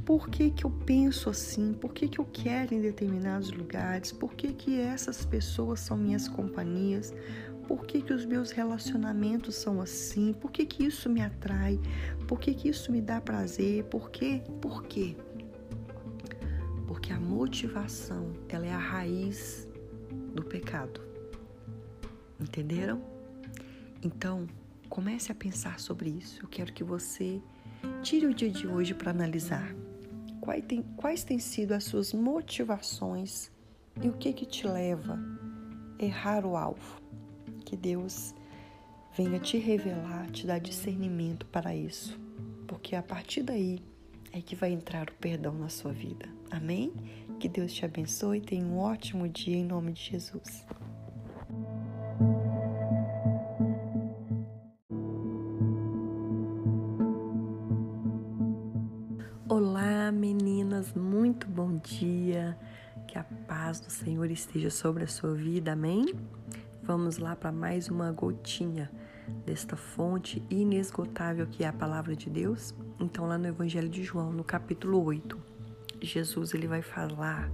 Por 0.06 0.28
que, 0.28 0.50
que 0.52 0.66
eu 0.66 0.70
penso 0.70 1.30
assim? 1.30 1.74
Por 1.74 1.94
que, 1.94 2.08
que 2.08 2.20
eu 2.20 2.26
quero 2.26 2.74
em 2.74 2.82
determinados 2.82 3.52
lugares? 3.52 4.12
Por 4.12 4.34
que, 4.34 4.54
que 4.54 4.80
essas 4.80 5.26
pessoas 5.26 5.80
são 5.80 5.96
minhas 5.96 6.28
companhias? 6.28 7.14
Por 7.68 7.86
que, 7.86 8.02
que 8.02 8.12
os 8.12 8.26
meus 8.26 8.52
relacionamentos 8.52 9.56
são 9.56 9.82
assim? 9.82 10.34
Por 10.34 10.52
que, 10.52 10.66
que 10.66 10.86
isso 10.86 11.10
me 11.10 11.22
atrai? 11.22 11.80
Por 12.28 12.40
que, 12.40 12.54
que 12.54 12.70
isso 12.70 12.92
me 12.92 13.02
dá 13.02 13.22
prazer? 13.22 13.86
Por 13.86 14.12
quê? 14.12 14.44
Por 14.62 14.84
quê? 14.84 15.16
Porque 16.86 17.14
a 17.14 17.20
motivação 17.20 18.34
ela 18.50 18.66
é 18.66 18.72
a 18.72 18.78
raiz 18.78 19.68
do 20.34 20.44
pecado. 20.44 21.13
Entenderam? 22.44 23.02
Então, 24.04 24.46
comece 24.90 25.32
a 25.32 25.36
pensar 25.36 25.80
sobre 25.80 26.10
isso. 26.10 26.44
Eu 26.44 26.50
quero 26.50 26.74
que 26.74 26.84
você 26.84 27.42
tire 28.02 28.26
o 28.26 28.34
dia 28.34 28.52
de 28.52 28.68
hoje 28.68 28.94
para 28.94 29.12
analisar 29.12 29.74
quais, 30.42 30.64
tem, 30.66 30.84
quais 30.98 31.24
têm 31.24 31.40
sido 31.40 31.72
as 31.72 31.86
suas 31.86 32.14
motivações 32.14 33.50
e 34.02 34.10
o 34.10 34.14
que 34.14 34.34
que 34.34 34.46
te 34.46 34.68
leva 34.68 35.18
a 35.98 36.04
errar 36.04 36.46
o 36.46 36.58
alvo. 36.58 37.02
Que 37.66 37.78
Deus 37.78 38.36
venha 39.16 39.40
te 39.40 39.58
revelar, 39.58 40.30
te 40.32 40.46
dar 40.46 40.60
discernimento 40.60 41.46
para 41.46 41.74
isso, 41.74 42.20
porque 42.68 42.96
a 42.96 43.02
partir 43.02 43.42
daí 43.42 43.82
é 44.34 44.42
que 44.42 44.56
vai 44.56 44.72
entrar 44.74 45.10
o 45.10 45.14
perdão 45.14 45.54
na 45.54 45.70
sua 45.70 45.94
vida. 45.94 46.28
Amém? 46.52 46.92
Que 47.40 47.48
Deus 47.48 47.72
te 47.72 47.86
abençoe 47.86 48.40
e 48.40 48.42
tenha 48.42 48.66
um 48.66 48.80
ótimo 48.80 49.30
dia 49.30 49.56
em 49.56 49.64
nome 49.64 49.94
de 49.94 50.02
Jesus. 50.02 50.66
Dia. 61.84 62.58
Que 63.08 63.18
a 63.18 63.24
paz 63.24 63.80
do 63.80 63.92
Senhor 63.92 64.30
esteja 64.32 64.70
sobre 64.70 65.04
a 65.04 65.08
sua 65.08 65.34
vida, 65.36 65.74
amém? 65.74 66.14
Vamos 66.82 67.18
lá 67.18 67.36
para 67.36 67.52
mais 67.52 67.90
uma 67.90 68.12
gotinha 68.12 68.90
desta 69.46 69.76
fonte 69.76 70.44
inesgotável 70.50 71.48
que 71.48 71.64
é 71.64 71.68
a 71.68 71.74
palavra 71.74 72.16
de 72.16 72.30
Deus. 72.30 72.74
Então, 73.00 73.26
lá 73.26 73.38
no 73.38 73.48
Evangelho 73.48 73.90
de 73.90 74.04
João, 74.04 74.32
no 74.32 74.44
capítulo 74.44 75.04
8, 75.04 75.40
Jesus 76.02 76.54
ele 76.54 76.68
vai 76.68 76.82
falar 76.82 77.50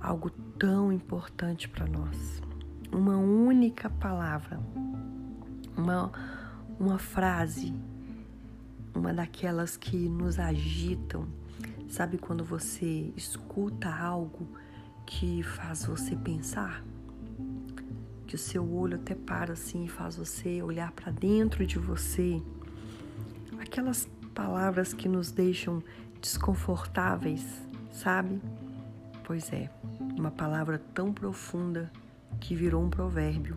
algo 0.00 0.30
tão 0.58 0.92
importante 0.92 1.68
para 1.68 1.86
nós. 1.86 2.42
Uma 2.92 3.16
única 3.16 3.88
palavra, 3.88 4.60
uma, 5.76 6.12
uma 6.78 6.98
frase, 6.98 7.74
uma 8.94 9.12
daquelas 9.12 9.76
que 9.76 10.08
nos 10.08 10.38
agitam, 10.38 11.26
Sabe 11.94 12.18
quando 12.18 12.44
você 12.44 13.12
escuta 13.16 13.88
algo 13.88 14.48
que 15.06 15.44
faz 15.44 15.84
você 15.84 16.16
pensar? 16.16 16.84
Que 18.26 18.34
o 18.34 18.38
seu 18.38 18.68
olho 18.68 18.96
até 18.96 19.14
para 19.14 19.52
assim 19.52 19.84
e 19.84 19.88
faz 19.88 20.16
você 20.16 20.60
olhar 20.60 20.90
para 20.90 21.12
dentro 21.12 21.64
de 21.64 21.78
você. 21.78 22.42
Aquelas 23.60 24.08
palavras 24.34 24.92
que 24.92 25.08
nos 25.08 25.30
deixam 25.30 25.80
desconfortáveis, 26.20 27.46
sabe? 27.92 28.42
Pois 29.22 29.52
é, 29.52 29.70
uma 30.18 30.32
palavra 30.32 30.80
tão 30.92 31.12
profunda 31.12 31.92
que 32.40 32.56
virou 32.56 32.82
um 32.82 32.90
provérbio. 32.90 33.56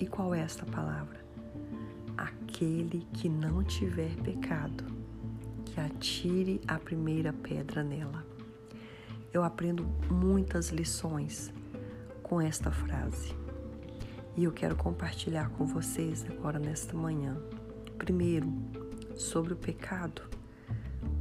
E 0.00 0.08
qual 0.08 0.34
é 0.34 0.40
esta 0.40 0.66
palavra? 0.66 1.24
Aquele 2.16 3.06
que 3.12 3.28
não 3.28 3.62
tiver 3.62 4.12
pecado 4.24 4.95
que 5.76 5.80
atire 5.80 6.60
a 6.66 6.78
primeira 6.78 7.34
pedra 7.34 7.84
nela. 7.84 8.24
Eu 9.30 9.44
aprendo 9.44 9.84
muitas 10.10 10.70
lições 10.70 11.52
com 12.22 12.40
esta 12.40 12.72
frase 12.72 13.34
e 14.34 14.44
eu 14.44 14.52
quero 14.52 14.74
compartilhar 14.74 15.50
com 15.50 15.66
vocês 15.66 16.24
agora 16.30 16.58
nesta 16.58 16.96
manhã. 16.96 17.36
Primeiro, 17.98 18.50
sobre 19.16 19.52
o 19.52 19.56
pecado. 19.56 20.22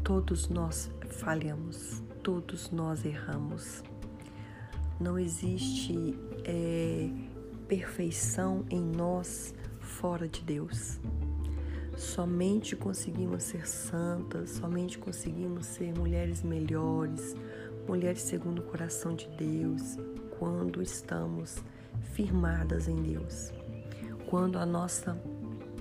Todos 0.02 0.48
nós 0.48 0.90
falhamos, 1.10 2.02
todos 2.24 2.72
nós 2.72 3.04
erramos. 3.04 3.84
Não 5.02 5.20
existe 5.20 6.18
é, 6.46 7.10
perfeição 7.68 8.66
em 8.70 8.80
nós 8.82 9.54
fora 9.82 10.30
de 10.30 10.42
Deus. 10.44 10.98
Somente 11.98 12.76
conseguimos 12.76 13.44
ser 13.44 13.66
santas, 13.68 14.52
somente 14.52 14.98
conseguimos 14.98 15.66
ser 15.66 15.98
mulheres 15.98 16.44
melhores, 16.44 17.36
mulheres 17.88 18.22
segundo 18.22 18.60
o 18.60 18.64
coração 18.64 19.16
de 19.16 19.28
Deus, 19.30 19.98
quando 20.38 20.82
estamos 20.82 21.64
firmadas 22.14 22.90
em 22.90 23.02
Deus. 23.02 23.52
Quando 24.28 24.58
a 24.58 24.66
nossa, 24.66 25.18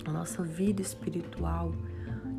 a 0.04 0.12
nossa 0.12 0.42
vida 0.44 0.80
espiritual 0.80 1.74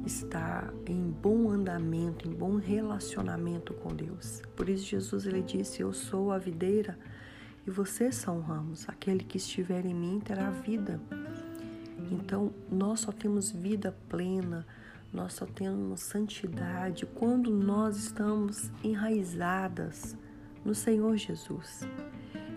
está 0.06 0.72
em 0.86 1.02
bom 1.10 1.50
andamento, 1.50 2.28
em 2.28 2.32
bom 2.32 2.56
relacionamento 2.56 3.74
com 3.74 3.94
Deus. 3.94 4.42
Por 4.56 4.70
isso 4.70 4.86
Jesus 4.86 5.26
ele 5.26 5.42
disse: 5.42 5.82
"Eu 5.82 5.92
sou 5.92 6.32
a 6.32 6.38
videira 6.38 6.98
e 7.68 7.72
vocês 7.72 8.16
são 8.16 8.40
ramos. 8.40 8.88
Aquele 8.88 9.24
que 9.24 9.38
estiver 9.38 9.86
em 9.86 9.94
mim 9.94 10.22
terá 10.24 10.50
vida." 10.50 11.02
Então, 12.12 12.54
nós 12.70 13.02
só 13.02 13.12
temos 13.12 13.52
vida 13.52 13.96
plena, 14.10 14.66
nós 15.12 15.34
só 15.34 15.46
temos 15.46 16.02
santidade 16.02 17.06
quando 17.06 17.50
nós 17.50 17.98
estamos 17.98 18.70
enraizadas 18.84 20.16
no 20.64 20.76
Senhor 20.76 21.16
Jesus. 21.16 21.82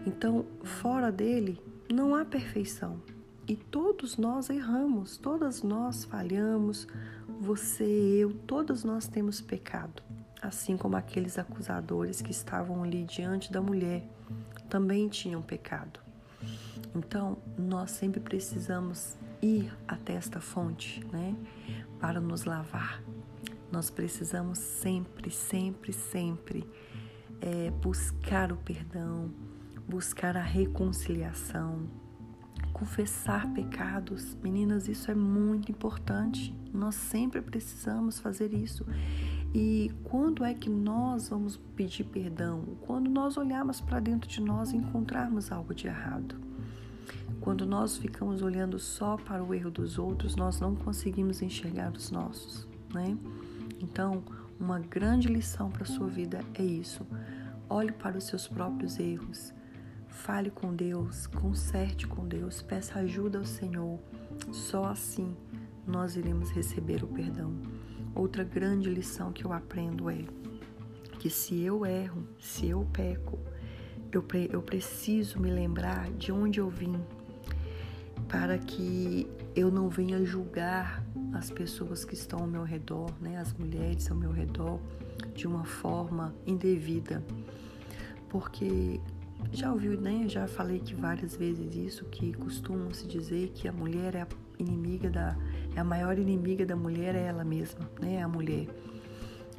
Então, 0.06 0.44
fora 0.64 1.12
dele 1.12 1.60
não 1.92 2.14
há 2.14 2.24
perfeição. 2.24 3.00
E 3.46 3.56
todos 3.56 4.18
nós 4.18 4.50
erramos, 4.50 5.16
todas 5.16 5.62
nós 5.62 6.04
falhamos, 6.04 6.86
você, 7.40 7.84
eu, 7.84 8.32
todas 8.46 8.84
nós 8.84 9.08
temos 9.08 9.40
pecado. 9.40 10.02
Assim 10.42 10.76
como 10.76 10.96
aqueles 10.96 11.38
acusadores 11.38 12.20
que 12.20 12.30
estavam 12.30 12.82
ali 12.82 13.04
diante 13.04 13.50
da 13.50 13.60
mulher 13.60 14.06
também 14.68 15.08
tinham 15.08 15.40
pecado. 15.40 16.07
Então, 16.94 17.38
nós 17.56 17.90
sempre 17.90 18.20
precisamos 18.20 19.16
ir 19.42 19.72
até 19.86 20.14
esta 20.14 20.40
fonte, 20.40 21.04
né? 21.12 21.36
Para 22.00 22.20
nos 22.20 22.44
lavar. 22.44 23.02
Nós 23.70 23.90
precisamos 23.90 24.58
sempre, 24.58 25.30
sempre, 25.30 25.92
sempre 25.92 26.66
é, 27.40 27.70
buscar 27.70 28.52
o 28.52 28.56
perdão, 28.56 29.30
buscar 29.86 30.36
a 30.36 30.42
reconciliação, 30.42 31.88
confessar 32.72 33.52
pecados. 33.52 34.36
Meninas, 34.42 34.88
isso 34.88 35.10
é 35.10 35.14
muito 35.14 35.70
importante. 35.70 36.54
Nós 36.72 36.94
sempre 36.94 37.40
precisamos 37.42 38.18
fazer 38.18 38.52
isso. 38.54 38.86
E 39.54 39.92
quando 40.04 40.44
é 40.44 40.54
que 40.54 40.68
nós 40.68 41.28
vamos 41.28 41.56
pedir 41.76 42.04
perdão? 42.04 42.64
Quando 42.82 43.10
nós 43.10 43.36
olharmos 43.36 43.80
para 43.80 44.00
dentro 44.00 44.28
de 44.28 44.40
nós 44.40 44.72
e 44.72 44.76
encontrarmos 44.76 45.50
algo 45.50 45.74
de 45.74 45.86
errado. 45.86 46.47
Quando 47.48 47.64
nós 47.64 47.96
ficamos 47.96 48.42
olhando 48.42 48.78
só 48.78 49.16
para 49.16 49.42
o 49.42 49.54
erro 49.54 49.70
dos 49.70 49.98
outros, 49.98 50.36
nós 50.36 50.60
não 50.60 50.76
conseguimos 50.76 51.40
enxergar 51.40 51.90
os 51.96 52.10
nossos, 52.10 52.68
né? 52.92 53.16
Então, 53.80 54.22
uma 54.60 54.78
grande 54.78 55.28
lição 55.28 55.70
para 55.70 55.84
a 55.84 55.86
sua 55.86 56.08
vida 56.08 56.40
é 56.52 56.62
isso. 56.62 57.06
Olhe 57.66 57.90
para 57.90 58.18
os 58.18 58.24
seus 58.24 58.46
próprios 58.46 58.98
erros. 58.98 59.54
Fale 60.08 60.50
com 60.50 60.74
Deus, 60.74 61.26
conserte 61.26 62.06
com 62.06 62.28
Deus, 62.28 62.60
peça 62.60 62.98
ajuda 62.98 63.38
ao 63.38 63.46
Senhor. 63.46 63.98
Só 64.52 64.84
assim 64.84 65.34
nós 65.86 66.16
iremos 66.16 66.50
receber 66.50 67.02
o 67.02 67.06
perdão. 67.08 67.54
Outra 68.14 68.44
grande 68.44 68.90
lição 68.90 69.32
que 69.32 69.46
eu 69.46 69.54
aprendo 69.54 70.10
é 70.10 70.22
que 71.18 71.30
se 71.30 71.58
eu 71.62 71.86
erro, 71.86 72.28
se 72.38 72.68
eu 72.68 72.86
peco, 72.92 73.38
eu, 74.12 74.22
eu 74.50 74.60
preciso 74.60 75.40
me 75.40 75.50
lembrar 75.50 76.10
de 76.10 76.30
onde 76.30 76.60
eu 76.60 76.68
vim, 76.68 77.00
para 78.28 78.58
que 78.58 79.26
eu 79.56 79.70
não 79.70 79.88
venha 79.88 80.24
julgar 80.24 81.02
as 81.32 81.50
pessoas 81.50 82.04
que 82.04 82.14
estão 82.14 82.40
ao 82.40 82.46
meu 82.46 82.62
redor, 82.62 83.10
né, 83.20 83.38
as 83.38 83.52
mulheres 83.52 84.10
ao 84.10 84.16
meu 84.16 84.30
redor, 84.30 84.78
de 85.34 85.46
uma 85.46 85.64
forma 85.64 86.34
indevida. 86.46 87.24
Porque 88.28 89.00
já 89.52 89.72
ouviu, 89.72 89.98
né? 90.00 90.28
Já 90.28 90.46
falei 90.46 90.78
que 90.78 90.94
várias 90.94 91.36
vezes 91.36 91.74
isso, 91.74 92.04
que 92.06 92.32
costumam 92.34 92.92
se 92.92 93.06
dizer 93.06 93.50
que 93.54 93.68
a 93.68 93.72
mulher 93.72 94.14
é 94.14 94.22
a 94.22 94.28
inimiga 94.58 95.08
da. 95.08 95.36
É 95.74 95.80
a 95.80 95.84
maior 95.84 96.18
inimiga 96.18 96.66
da 96.66 96.76
mulher 96.76 97.14
é 97.14 97.26
ela 97.26 97.44
mesma, 97.44 97.88
né? 98.00 98.22
A 98.22 98.28
mulher. 98.28 98.66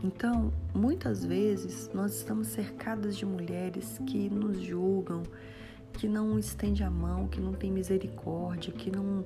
Então, 0.03 0.53
muitas 0.73 1.25
vezes 1.25 1.89
nós 1.93 2.15
estamos 2.15 2.47
cercadas 2.47 3.17
de 3.17 3.25
mulheres 3.25 3.99
que 4.05 4.29
nos 4.29 4.61
julgam, 4.61 5.23
que 5.93 6.07
não 6.07 6.39
estende 6.39 6.83
a 6.83 6.89
mão, 6.89 7.27
que 7.27 7.39
não 7.41 7.53
tem 7.53 7.71
misericórdia, 7.71 8.71
que 8.71 8.89
não, 8.89 9.25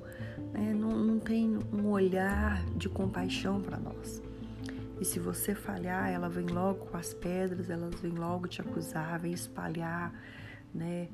né, 0.52 0.74
não, 0.74 0.90
não 0.90 1.18
tem 1.18 1.58
um 1.72 1.88
olhar 1.88 2.64
de 2.76 2.88
compaixão 2.88 3.60
para 3.60 3.78
nós. 3.78 4.22
E 5.00 5.04
se 5.04 5.18
você 5.18 5.54
falhar, 5.54 6.10
ela 6.10 6.28
vem 6.28 6.46
logo 6.46 6.86
com 6.86 6.96
as 6.96 7.12
pedras, 7.12 7.68
elas 7.68 8.00
vêm 8.00 8.12
logo 8.12 8.46
te 8.46 8.60
acusar, 8.60 9.18
vem 9.18 9.32
espalhar, 9.32 10.12
né, 10.72 11.08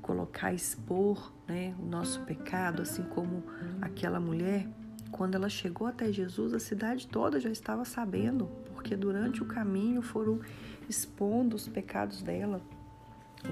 colocar, 0.00 0.52
expor, 0.52 1.32
né, 1.46 1.74
o 1.78 1.84
nosso 1.84 2.20
pecado, 2.22 2.82
assim 2.82 3.02
como 3.02 3.42
aquela 3.80 4.20
mulher, 4.20 4.68
quando 5.10 5.36
ela 5.36 5.48
chegou 5.48 5.86
até 5.86 6.12
Jesus, 6.12 6.52
a 6.52 6.58
cidade 6.58 7.06
toda 7.06 7.38
já 7.38 7.48
estava 7.48 7.84
sabendo, 7.84 8.46
porque 8.72 8.96
durante 8.96 9.42
o 9.42 9.46
caminho 9.46 10.02
foram 10.02 10.40
expondo 10.88 11.54
os 11.54 11.68
pecados 11.68 12.20
dela. 12.20 12.60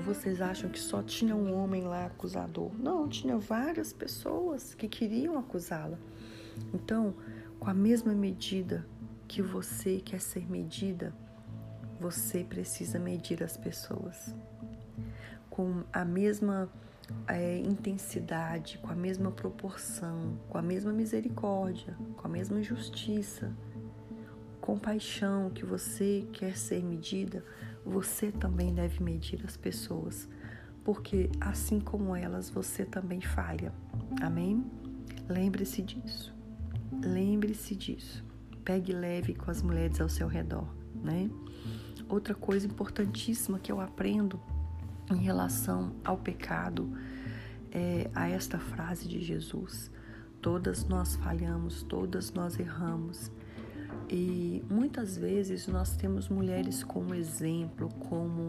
Vocês 0.01 0.41
acham 0.41 0.71
que 0.71 0.79
só 0.81 1.03
tinha 1.03 1.37
um 1.37 1.55
homem 1.55 1.83
lá 1.83 2.07
acusador? 2.07 2.73
Não, 2.79 3.09
tinha 3.09 3.37
várias 3.37 3.93
pessoas 3.93 4.75
que 4.75 4.89
queriam 4.89 5.39
acusá-la. 5.39 5.99
Então, 6.73 7.15
com 7.61 7.69
a 7.69 7.75
mesma 7.75 8.13
medida 8.13 8.87
que 9.29 9.43
você 9.43 10.01
quer 10.01 10.21
ser 10.21 10.51
medida, 10.51 11.15
você 12.01 12.43
precisa 12.43 12.99
medir 12.99 13.43
as 13.43 13.57
pessoas. 13.57 14.35
Com 15.49 15.85
a 15.93 16.05
mesma 16.05 16.69
é, 17.29 17.59
intensidade, 17.59 18.79
com 18.79 18.91
a 18.91 18.97
mesma 18.97 19.31
proporção, 19.31 20.39
com 20.49 20.59
a 20.59 20.63
mesma 20.63 20.93
misericórdia, 20.93 21.97
com 22.17 22.27
a 22.27 22.31
mesma 22.31 22.63
justiça, 22.63 23.53
compaixão 24.61 25.51
que 25.51 25.65
você 25.65 26.27
quer 26.33 26.57
ser 26.57 26.83
medida, 26.83 27.45
você 27.85 28.31
também 28.31 28.73
deve 28.75 29.03
medir 29.03 29.41
as 29.45 29.57
pessoas, 29.57 30.29
porque 30.85 31.31
assim 31.41 31.81
como 31.81 32.15
elas, 32.15 32.51
você 32.51 32.85
também 32.85 33.21
falha. 33.21 33.73
Amém? 34.21 34.65
Lembre-se 35.29 35.83
disso. 35.83 36.35
Lembre-se 37.05 37.75
disso. 37.75 38.25
Pegue 38.65 38.93
leve 38.93 39.35
com 39.35 39.51
as 39.51 39.63
mulheres 39.63 40.01
ao 40.01 40.09
seu 40.09 40.29
redor, 40.29 40.69
né? 40.95 41.31
Outra 42.09 42.35
coisa 42.35 42.67
importantíssima 42.67 43.59
que 43.59 43.73
eu 43.73 43.81
aprendo 43.81 44.41
em 45.11 45.17
relação 45.17 45.95
ao 46.05 46.19
pecado 46.19 46.93
é 47.71 48.11
a 48.15 48.29
esta 48.29 48.59
frase 48.59 49.09
de 49.09 49.21
Jesus: 49.21 49.91
Todas 50.41 50.85
nós 50.85 51.17
falhamos, 51.17 51.83
todas 51.83 52.33
nós 52.33 52.59
erramos, 52.59 53.31
e 54.09 54.63
muitas 54.69 55.17
vezes 55.17 55.67
nós 55.67 55.97
temos 55.97 56.29
mulheres 56.29 56.85
como 56.85 57.15
exemplo, 57.15 57.89
como 58.09 58.49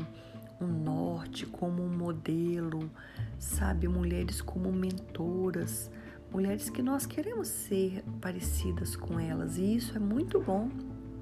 um 0.60 0.68
norte, 0.68 1.46
como 1.46 1.84
um 1.84 1.90
modelo, 1.90 2.90
sabe? 3.38 3.88
Mulheres 3.88 4.42
como 4.42 4.72
mentoras, 4.72 5.90
mulheres 6.32 6.70
que 6.70 6.82
nós 6.82 7.06
queremos 7.06 7.48
ser 7.48 8.04
parecidas 8.20 8.96
com 8.96 9.20
elas. 9.20 9.58
E 9.58 9.76
isso 9.76 9.96
é 9.96 10.00
muito 10.00 10.40
bom, 10.40 10.70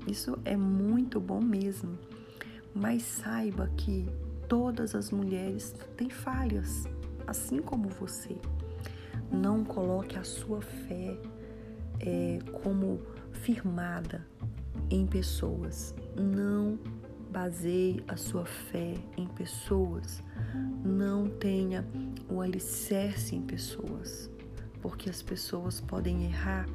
isso 0.08 0.38
é 0.46 0.56
muito 0.56 1.20
bom 1.20 1.42
mesmo. 1.42 1.98
Mas 2.74 3.04
saiba 3.04 3.70
que 3.76 4.08
todas 4.48 4.96
as 4.96 5.12
mulheres 5.12 5.74
têm 5.98 6.10
falhas, 6.10 6.86
assim 7.28 7.62
como 7.62 7.90
você. 7.90 8.38
Não 9.32 9.64
coloque 9.64 10.18
a 10.18 10.24
sua 10.24 10.62
fé 10.62 11.18
é, 12.00 12.40
como 12.64 13.00
firmada 13.32 14.26
em 14.90 15.06
pessoas. 15.06 15.96
Não 16.16 16.78
baseie 17.32 18.04
a 18.08 18.18
sua 18.18 18.46
fé 18.46 18.96
em 19.18 19.28
pessoas. 19.28 20.22
Não 20.84 21.30
tenha 21.30 21.86
o 22.30 22.42
alicerce 22.42 23.36
em 23.36 23.42
pessoas, 23.42 24.30
porque 24.82 25.10
as 25.10 25.22
pessoas 25.22 25.80
podem 25.80 26.26
errar 26.26 26.68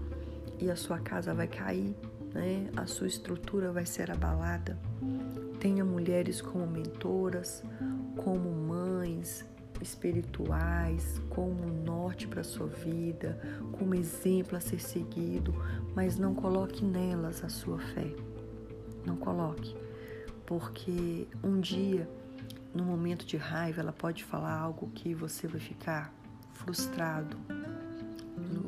e 0.59 0.71
a 0.71 0.77
sua 0.77 0.99
casa 0.99 1.35
vai 1.35 1.47
cair, 1.47 1.95
né? 2.33 2.71
A 2.77 2.87
sua 2.87 3.07
estrutura 3.07 3.71
vai 3.71 3.85
ser 3.85 4.11
abalada. 4.11 4.79
Tenha 5.61 5.85
mulheres 5.85 6.41
como 6.41 6.67
mentoras, 6.67 7.63
como 8.17 8.51
mães, 8.51 9.45
espirituais, 9.87 11.21
como 11.31 11.65
um 11.65 11.85
norte 11.85 12.27
para 12.27 12.43
sua 12.43 12.67
vida, 12.67 13.41
como 13.73 13.95
exemplo 13.95 14.57
a 14.57 14.61
ser 14.61 14.81
seguido, 14.81 15.55
mas 15.95 16.19
não 16.19 16.35
coloque 16.35 16.85
nelas 16.85 17.45
a 17.45 17.49
sua 17.49 17.79
fé. 17.79 18.15
Não 19.05 19.17
coloque, 19.17 19.77
porque 20.45 21.29
um 21.43 21.61
dia, 21.61 22.09
no 22.75 22.85
momento 22.85 23.25
de 23.25 23.37
raiva, 23.37 23.81
ela 23.81 23.93
pode 23.93 24.25
falar 24.25 24.59
algo 24.59 24.91
que 24.91 25.15
você 25.15 25.47
vai 25.47 25.61
ficar 25.61 26.13
frustrado. 26.53 27.37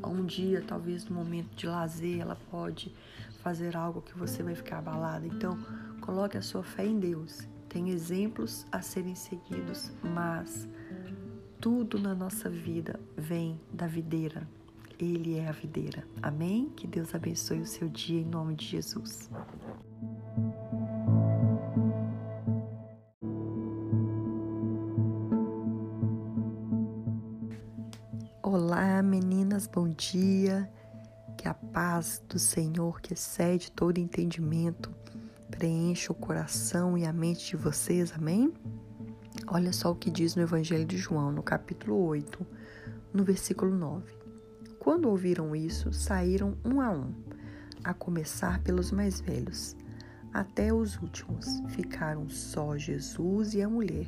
Um 0.04 0.24
dia, 0.24 0.62
talvez 0.66 1.04
no 1.04 1.14
momento 1.14 1.54
de 1.54 1.66
lazer, 1.66 2.20
ela 2.20 2.36
pode 2.50 2.94
fazer 3.42 3.76
algo 3.76 4.00
que 4.00 4.16
você 4.16 4.42
vai 4.42 4.54
ficar 4.54 4.78
abalado. 4.78 5.26
Então, 5.26 5.58
coloque 6.00 6.36
a 6.36 6.42
sua 6.42 6.62
fé 6.62 6.86
em 6.86 6.98
Deus. 6.98 7.46
Tem 7.68 7.90
exemplos 7.90 8.64
a 8.72 8.80
serem 8.80 9.14
seguidos, 9.14 9.92
mas 10.02 10.66
tudo 11.60 11.98
na 11.98 12.14
nossa 12.14 12.48
vida 12.48 12.98
vem 13.16 13.60
da 13.72 13.86
videira. 13.86 14.48
Ele 14.98 15.38
é 15.38 15.48
a 15.48 15.52
videira. 15.52 16.04
Amém? 16.22 16.70
Que 16.70 16.86
Deus 16.86 17.14
abençoe 17.14 17.60
o 17.60 17.66
seu 17.66 17.88
dia 17.88 18.20
em 18.20 18.24
nome 18.24 18.54
de 18.54 18.64
Jesus. 18.66 19.28
Olá, 28.42 29.02
meninas, 29.02 29.66
bom 29.66 29.88
dia. 29.88 30.70
Que 31.36 31.46
a 31.46 31.54
paz 31.54 32.22
do 32.28 32.38
Senhor, 32.38 33.00
que 33.00 33.14
excede 33.14 33.70
todo 33.70 33.98
entendimento, 33.98 34.92
preencha 35.50 36.10
o 36.12 36.14
coração 36.14 36.98
e 36.98 37.04
a 37.04 37.12
mente 37.12 37.50
de 37.50 37.56
vocês, 37.56 38.12
amém? 38.12 38.52
Olha 39.50 39.72
só 39.72 39.92
o 39.92 39.94
que 39.94 40.10
diz 40.10 40.36
no 40.36 40.42
Evangelho 40.42 40.84
de 40.84 40.98
João, 40.98 41.32
no 41.32 41.42
capítulo 41.42 41.96
8, 42.04 42.46
no 43.14 43.24
versículo 43.24 43.74
9. 43.74 44.04
Quando 44.78 45.08
ouviram 45.08 45.56
isso, 45.56 45.90
saíram 45.90 46.54
um 46.62 46.82
a 46.82 46.90
um, 46.90 47.14
a 47.82 47.94
começar 47.94 48.62
pelos 48.62 48.92
mais 48.92 49.22
velhos, 49.22 49.74
até 50.34 50.70
os 50.70 51.00
últimos. 51.00 51.46
Ficaram 51.68 52.28
só 52.28 52.76
Jesus 52.76 53.54
e 53.54 53.62
a 53.62 53.68
mulher. 53.70 54.06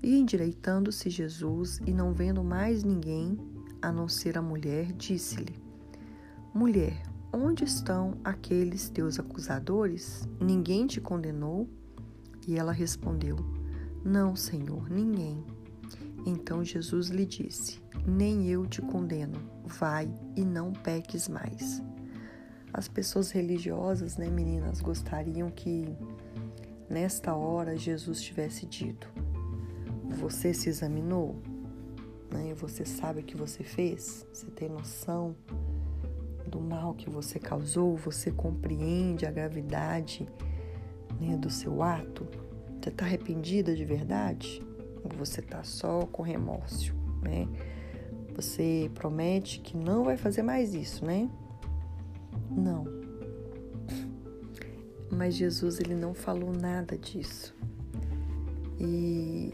E 0.00 0.16
endireitando-se 0.16 1.10
Jesus 1.10 1.80
e 1.84 1.92
não 1.92 2.12
vendo 2.12 2.44
mais 2.44 2.84
ninguém, 2.84 3.36
a 3.82 3.90
não 3.90 4.06
ser 4.06 4.38
a 4.38 4.42
mulher, 4.42 4.92
disse-lhe: 4.92 5.58
Mulher, 6.54 7.02
onde 7.32 7.64
estão 7.64 8.16
aqueles 8.22 8.88
teus 8.88 9.18
acusadores? 9.18 10.28
Ninguém 10.40 10.86
te 10.86 11.00
condenou? 11.00 11.68
E 12.46 12.56
ela 12.56 12.70
respondeu: 12.70 13.57
não, 14.08 14.34
Senhor, 14.34 14.88
ninguém. 14.88 15.44
Então 16.24 16.64
Jesus 16.64 17.08
lhe 17.08 17.26
disse: 17.26 17.78
Nem 18.06 18.48
eu 18.48 18.66
te 18.66 18.80
condeno, 18.80 19.38
vai 19.66 20.10
e 20.34 20.44
não 20.44 20.72
peques 20.72 21.28
mais. 21.28 21.82
As 22.72 22.88
pessoas 22.88 23.30
religiosas, 23.30 24.16
né, 24.16 24.30
meninas, 24.30 24.80
gostariam 24.80 25.50
que 25.50 25.94
nesta 26.88 27.34
hora 27.34 27.76
Jesus 27.76 28.22
tivesse 28.22 28.64
dito: 28.64 29.12
Você 30.18 30.54
se 30.54 30.70
examinou? 30.70 31.36
Né? 32.32 32.54
Você 32.54 32.86
sabe 32.86 33.20
o 33.20 33.24
que 33.24 33.36
você 33.36 33.62
fez? 33.62 34.26
Você 34.32 34.46
tem 34.46 34.70
noção 34.70 35.36
do 36.46 36.60
mal 36.60 36.94
que 36.94 37.10
você 37.10 37.38
causou? 37.38 37.94
Você 37.96 38.30
compreende 38.30 39.26
a 39.26 39.30
gravidade 39.30 40.26
né, 41.20 41.36
do 41.36 41.50
seu 41.50 41.82
ato? 41.82 42.26
Você 42.88 42.92
está 42.92 43.04
arrependida 43.04 43.76
de 43.76 43.84
verdade? 43.84 44.62
Ou 45.04 45.10
você 45.18 45.40
está 45.40 45.62
só 45.62 46.06
com 46.06 46.22
remorso, 46.22 46.94
né? 47.20 47.46
Você 48.34 48.90
promete 48.94 49.60
que 49.60 49.76
não 49.76 50.04
vai 50.04 50.16
fazer 50.16 50.42
mais 50.42 50.72
isso, 50.72 51.04
né? 51.04 51.28
Não. 52.50 52.86
Mas 55.12 55.34
Jesus 55.34 55.80
ele 55.80 55.94
não 55.94 56.14
falou 56.14 56.50
nada 56.50 56.96
disso. 56.96 57.54
E 58.80 59.52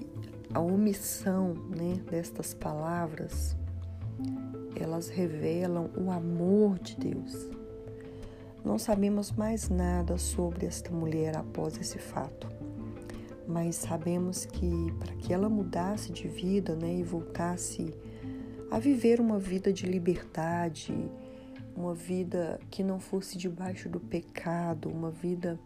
a 0.53 0.61
omissão, 0.61 1.55
né, 1.77 2.01
destas 2.09 2.55
palavras, 2.55 3.57
elas 4.81 5.09
revelam 5.09 5.91
o 5.97 6.09
amor 6.13 6.79
de 6.79 6.97
Deus. 6.97 7.51
Não 8.65 8.79
sabemos 8.79 9.33
mais 9.33 9.69
nada 9.69 10.19
sobre 10.19 10.67
esta 10.67 10.93
mulher 10.93 11.37
após 11.37 11.77
esse 11.77 11.99
fato 11.99 12.54
mas 13.47 13.77
sabemos 13.77 14.47
que 14.47 14.93
para 14.99 15.15
que 15.17 15.33
ela 15.33 15.49
mudasse 15.49 16.13
de 16.13 16.29
vida 16.29 16.75
né, 16.75 16.95
e 16.97 17.03
voltasse 17.03 17.95
a 18.71 18.79
viver 18.79 19.21
uma 19.21 19.39
vida 19.39 19.73
de 19.73 19.87
liberdade, 19.87 20.95
uma 21.77 21.95
vida 21.95 22.59
que 22.71 22.83
não 22.83 22.99
fosse 22.99 23.37
debaixo 23.37 23.89
do 23.89 24.01
pecado, 24.01 24.89
uma 24.89 25.11
vida, 25.11 25.59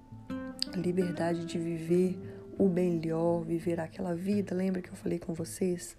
liberdade 0.74 1.44
de 1.44 1.58
viver 1.58 2.18
o 2.58 2.68
melhor, 2.68 3.42
viver 3.42 3.78
aquela 3.80 4.14
vida, 4.14 4.54
lembra 4.54 4.82
que 4.82 4.90
eu 4.90 4.96
falei 4.96 5.18
com 5.18 5.32
vocês, 5.32 5.96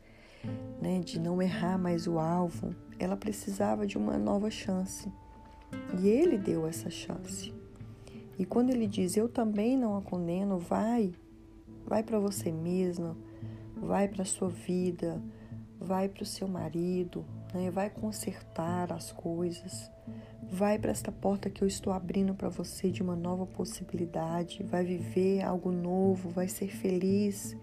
né, 0.81 0.99
de 0.99 1.19
não 1.19 1.41
errar 1.41 1.77
mais 1.77 2.07
o 2.07 2.19
alvo, 2.19 2.75
ela 2.97 3.15
precisava 3.15 3.87
de 3.87 3.97
uma 3.97 4.17
nova 4.17 4.49
chance. 4.51 5.11
E 6.01 6.07
ele 6.07 6.37
deu 6.37 6.67
essa 6.67 6.89
chance. 6.89 7.53
E 8.37 8.45
quando 8.45 8.69
ele 8.71 8.87
diz: 8.87 9.15
Eu 9.15 9.27
também 9.27 9.77
não 9.77 9.97
a 9.97 10.01
condeno, 10.01 10.57
vai 10.57 11.13
Vai 11.85 12.03
para 12.03 12.19
você 12.19 12.51
mesma, 12.51 13.17
vai 13.75 14.07
para 14.07 14.25
sua 14.25 14.49
vida, 14.49 15.21
vai 15.79 16.09
para 16.09 16.23
o 16.23 16.25
seu 16.25 16.47
marido, 16.47 17.25
né? 17.53 17.71
vai 17.71 17.89
consertar 17.89 18.91
as 18.91 19.11
coisas, 19.11 19.89
vai 20.51 20.77
para 20.77 20.91
esta 20.91 21.11
porta 21.11 21.49
que 21.49 21.63
eu 21.63 21.67
estou 21.67 21.93
abrindo 21.93 22.33
para 22.33 22.49
você 22.49 22.91
de 22.91 23.01
uma 23.01 23.15
nova 23.15 23.45
possibilidade, 23.45 24.63
vai 24.63 24.83
viver 24.83 25.41
algo 25.41 25.71
novo, 25.71 26.29
vai 26.29 26.47
ser 26.47 26.67
feliz, 26.67 27.55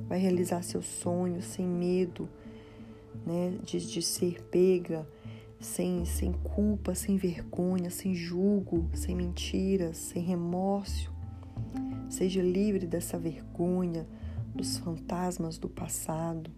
vai 0.00 0.18
realizar 0.18 0.62
seus 0.62 0.86
sonhos 0.86 1.44
sem 1.44 1.66
medo 1.66 2.28
né? 3.26 3.56
de, 3.62 3.78
de 3.86 4.02
ser 4.02 4.42
pega. 4.44 5.06
Sem, 5.60 6.04
sem 6.04 6.32
culpa, 6.32 6.92
sem 6.92 7.16
vergonha, 7.16 7.88
sem 7.88 8.16
julgo, 8.16 8.90
sem 8.92 9.14
mentiras, 9.14 9.96
sem 9.96 10.20
remorso, 10.20 11.11
Seja 12.08 12.42
livre 12.42 12.86
dessa 12.86 13.18
vergonha, 13.18 14.06
dos 14.54 14.78
fantasmas 14.78 15.58
do 15.58 15.68
passado. 15.68 16.50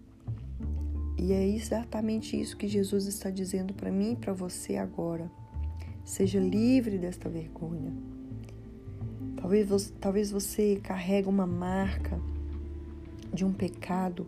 E 1.16 1.32
é 1.32 1.46
exatamente 1.48 2.38
isso 2.38 2.56
que 2.56 2.68
Jesus 2.68 3.06
está 3.06 3.30
dizendo 3.30 3.72
para 3.72 3.90
mim 3.90 4.12
e 4.12 4.16
para 4.16 4.32
você 4.32 4.76
agora. 4.76 5.30
Seja 6.04 6.38
livre 6.38 6.98
desta 6.98 7.28
vergonha. 7.28 7.92
Talvez 9.36 9.68
você, 9.68 9.92
talvez 10.00 10.30
você 10.30 10.80
carregue 10.82 11.28
uma 11.28 11.46
marca 11.46 12.20
de 13.32 13.44
um 13.44 13.52
pecado, 13.52 14.26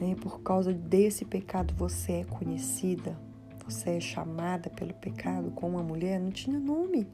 né? 0.00 0.14
por 0.20 0.40
causa 0.40 0.72
desse 0.72 1.24
pecado 1.24 1.74
você 1.74 2.12
é 2.12 2.24
conhecida, 2.24 3.18
você 3.64 3.90
é 3.90 4.00
chamada 4.00 4.70
pelo 4.70 4.94
pecado 4.94 5.50
como 5.50 5.76
uma 5.76 5.82
mulher, 5.82 6.20
não 6.20 6.30
tinha 6.30 6.58
nome. 6.58 7.06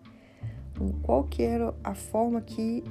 Qual 1.02 1.24
que 1.24 1.42
era 1.42 1.74
a 1.82 1.94
forma 1.94 2.40
que 2.40 2.82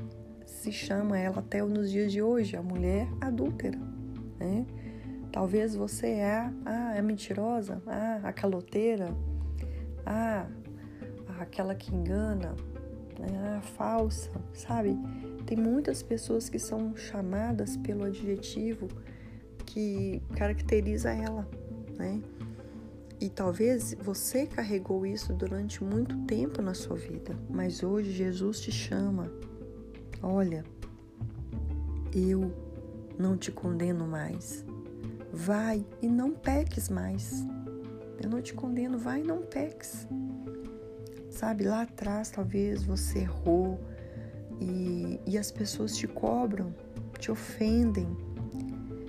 se 0.63 0.72
chama 0.72 1.19
ela 1.19 1.39
até 1.39 1.62
nos 1.62 1.91
dias 1.91 2.10
de 2.10 2.22
hoje, 2.22 2.56
a 2.56 2.62
mulher 2.62 3.06
adúltera. 3.19 3.78
Né? 4.39 4.65
Talvez 5.30 5.76
você 5.76 6.08
é 6.08 6.50
a, 6.65 6.98
a 6.98 7.02
mentirosa, 7.02 7.82
a, 7.86 8.30
a 8.30 8.32
caloteira, 8.32 9.13
a, 10.06 10.48
aquela 11.39 11.76
que 11.76 11.93
engana, 11.93 12.56
né? 13.19 13.58
a 13.58 13.62
falsa, 13.62 14.32
sabe? 14.54 14.98
Tem 15.46 15.58
muitas 15.58 16.02
pessoas 16.02 16.48
que 16.48 16.58
são 16.58 16.96
chamadas 16.96 17.76
pelo 17.76 18.06
adjetivo 18.06 18.88
que 19.65 20.22
caracteriza 20.36 21.12
ela, 21.12 21.46
né? 21.98 22.22
E 23.24 23.30
talvez 23.30 23.96
você 24.02 24.46
carregou 24.46 25.06
isso 25.06 25.32
durante 25.32 25.82
muito 25.82 26.18
tempo 26.26 26.62
na 26.62 26.74
sua 26.74 26.98
vida, 26.98 27.40
mas 27.50 27.82
hoje 27.82 28.12
Jesus 28.12 28.60
te 28.60 28.70
chama 28.70 29.32
Olha, 30.22 30.66
eu 32.14 32.52
não 33.18 33.38
te 33.38 33.50
condeno 33.50 34.06
mais. 34.06 34.66
Vai 35.32 35.86
e 36.02 36.08
não 36.10 36.34
peques 36.34 36.90
mais. 36.90 37.48
Eu 38.22 38.30
não 38.30 38.42
te 38.42 38.54
condeno, 38.54 38.98
vai 38.98 39.22
e 39.22 39.24
não 39.24 39.42
peques. 39.42 40.06
Sabe, 41.30 41.64
lá 41.64 41.84
atrás 41.84 42.30
talvez 42.30 42.84
você 42.84 43.20
errou 43.20 43.80
e, 44.60 45.18
e 45.26 45.38
as 45.38 45.50
pessoas 45.50 45.96
te 45.96 46.10
cobram, 46.10 46.76
te 47.18 47.32
ofendem. 47.32 48.18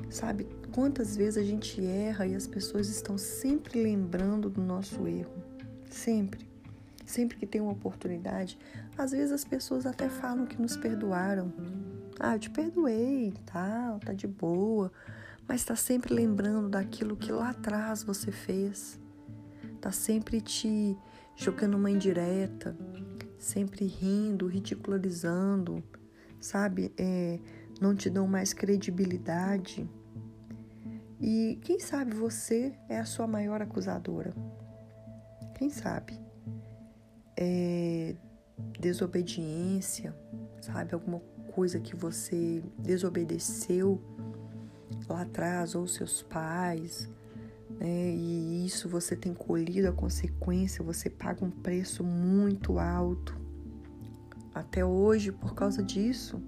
Sabe, 0.08 0.46
quantas 0.74 1.16
vezes 1.16 1.36
a 1.36 1.46
gente 1.46 1.80
erra 1.86 2.26
e 2.26 2.34
as 2.34 2.48
pessoas 2.48 2.88
estão 2.88 3.16
sempre 3.16 3.80
lembrando 3.80 4.50
do 4.50 4.60
nosso 4.60 5.06
erro. 5.06 5.32
Sempre. 5.88 6.48
Sempre 7.06 7.36
que 7.36 7.46
tem 7.46 7.60
uma 7.60 7.70
oportunidade, 7.70 8.58
às 8.98 9.12
vezes 9.12 9.30
as 9.30 9.44
pessoas 9.44 9.86
até 9.86 10.08
falam 10.08 10.46
que 10.46 10.60
nos 10.60 10.76
perdoaram. 10.76 11.52
Ah, 12.18 12.34
eu 12.34 12.40
te 12.40 12.50
perdoei, 12.50 13.32
tal, 13.46 14.00
tá, 14.00 14.06
tá 14.06 14.12
de 14.12 14.26
boa. 14.26 14.90
Mas 15.46 15.60
está 15.60 15.76
sempre 15.76 16.12
lembrando 16.12 16.68
daquilo 16.68 17.16
que 17.16 17.30
lá 17.30 17.50
atrás 17.50 18.02
você 18.02 18.32
fez. 18.32 18.98
Tá 19.80 19.92
sempre 19.92 20.40
te 20.40 20.96
jogando 21.36 21.76
uma 21.76 21.90
indireta, 21.90 22.76
sempre 23.38 23.84
rindo, 23.84 24.48
ridicularizando, 24.48 25.84
sabe, 26.40 26.92
é, 26.98 27.38
não 27.80 27.94
te 27.94 28.10
dão 28.10 28.26
mais 28.26 28.52
credibilidade. 28.52 29.88
E 31.20 31.58
quem 31.62 31.78
sabe 31.78 32.12
você 32.14 32.74
é 32.88 32.98
a 32.98 33.04
sua 33.04 33.26
maior 33.26 33.62
acusadora? 33.62 34.34
Quem 35.54 35.70
sabe? 35.70 36.18
É, 37.36 38.14
desobediência, 38.78 40.14
sabe? 40.60 40.94
Alguma 40.94 41.20
coisa 41.52 41.78
que 41.78 41.94
você 41.94 42.62
desobedeceu 42.78 44.00
lá 45.08 45.22
atrás, 45.22 45.74
ou 45.74 45.86
seus 45.86 46.22
pais, 46.22 47.08
né? 47.78 48.10
E 48.10 48.66
isso 48.66 48.88
você 48.88 49.16
tem 49.16 49.34
colhido 49.34 49.88
a 49.88 49.92
consequência, 49.92 50.84
você 50.84 51.08
paga 51.08 51.44
um 51.44 51.50
preço 51.50 52.02
muito 52.04 52.78
alto 52.78 53.38
até 54.54 54.84
hoje 54.84 55.32
por 55.32 55.54
causa 55.54 55.82
disso. 55.82 56.40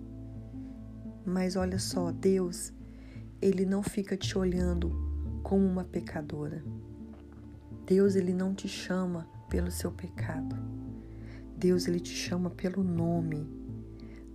Mas 1.25 1.57
olha 1.57 1.79
só, 1.79 2.13
Deus, 2.13 2.73
ele 3.47 3.65
não 3.65 3.83
fica 3.83 4.17
te 4.17 4.37
olhando 4.37 5.41
como 5.43 5.65
uma 5.65 5.85
pecadora. 5.85 6.65
Deus, 7.87 8.17
ele 8.17 8.35
não 8.35 8.53
te 8.53 8.67
chama 8.67 9.29
pelo 9.49 9.71
seu 9.71 9.93
pecado. 9.93 10.57
Deus, 11.57 11.87
ele 11.87 12.01
te 12.01 12.13
chama 12.13 12.51
pelo 12.51 12.83
nome. 12.83 13.49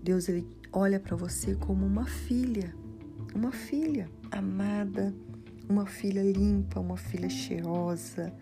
Deus, 0.01 0.29
ele 0.29 0.47
olha 0.71 0.99
para 0.99 1.15
você 1.17 1.55
como 1.55 1.85
uma 1.85 2.05
filha, 2.05 2.73
uma 3.35 3.51
filha 3.51 4.09
amada, 4.31 5.13
uma 5.67 5.85
filha 5.85 6.23
limpa, 6.23 6.79
uma 6.79 6.95
filha 6.95 7.29
cheirosa, 7.29 8.33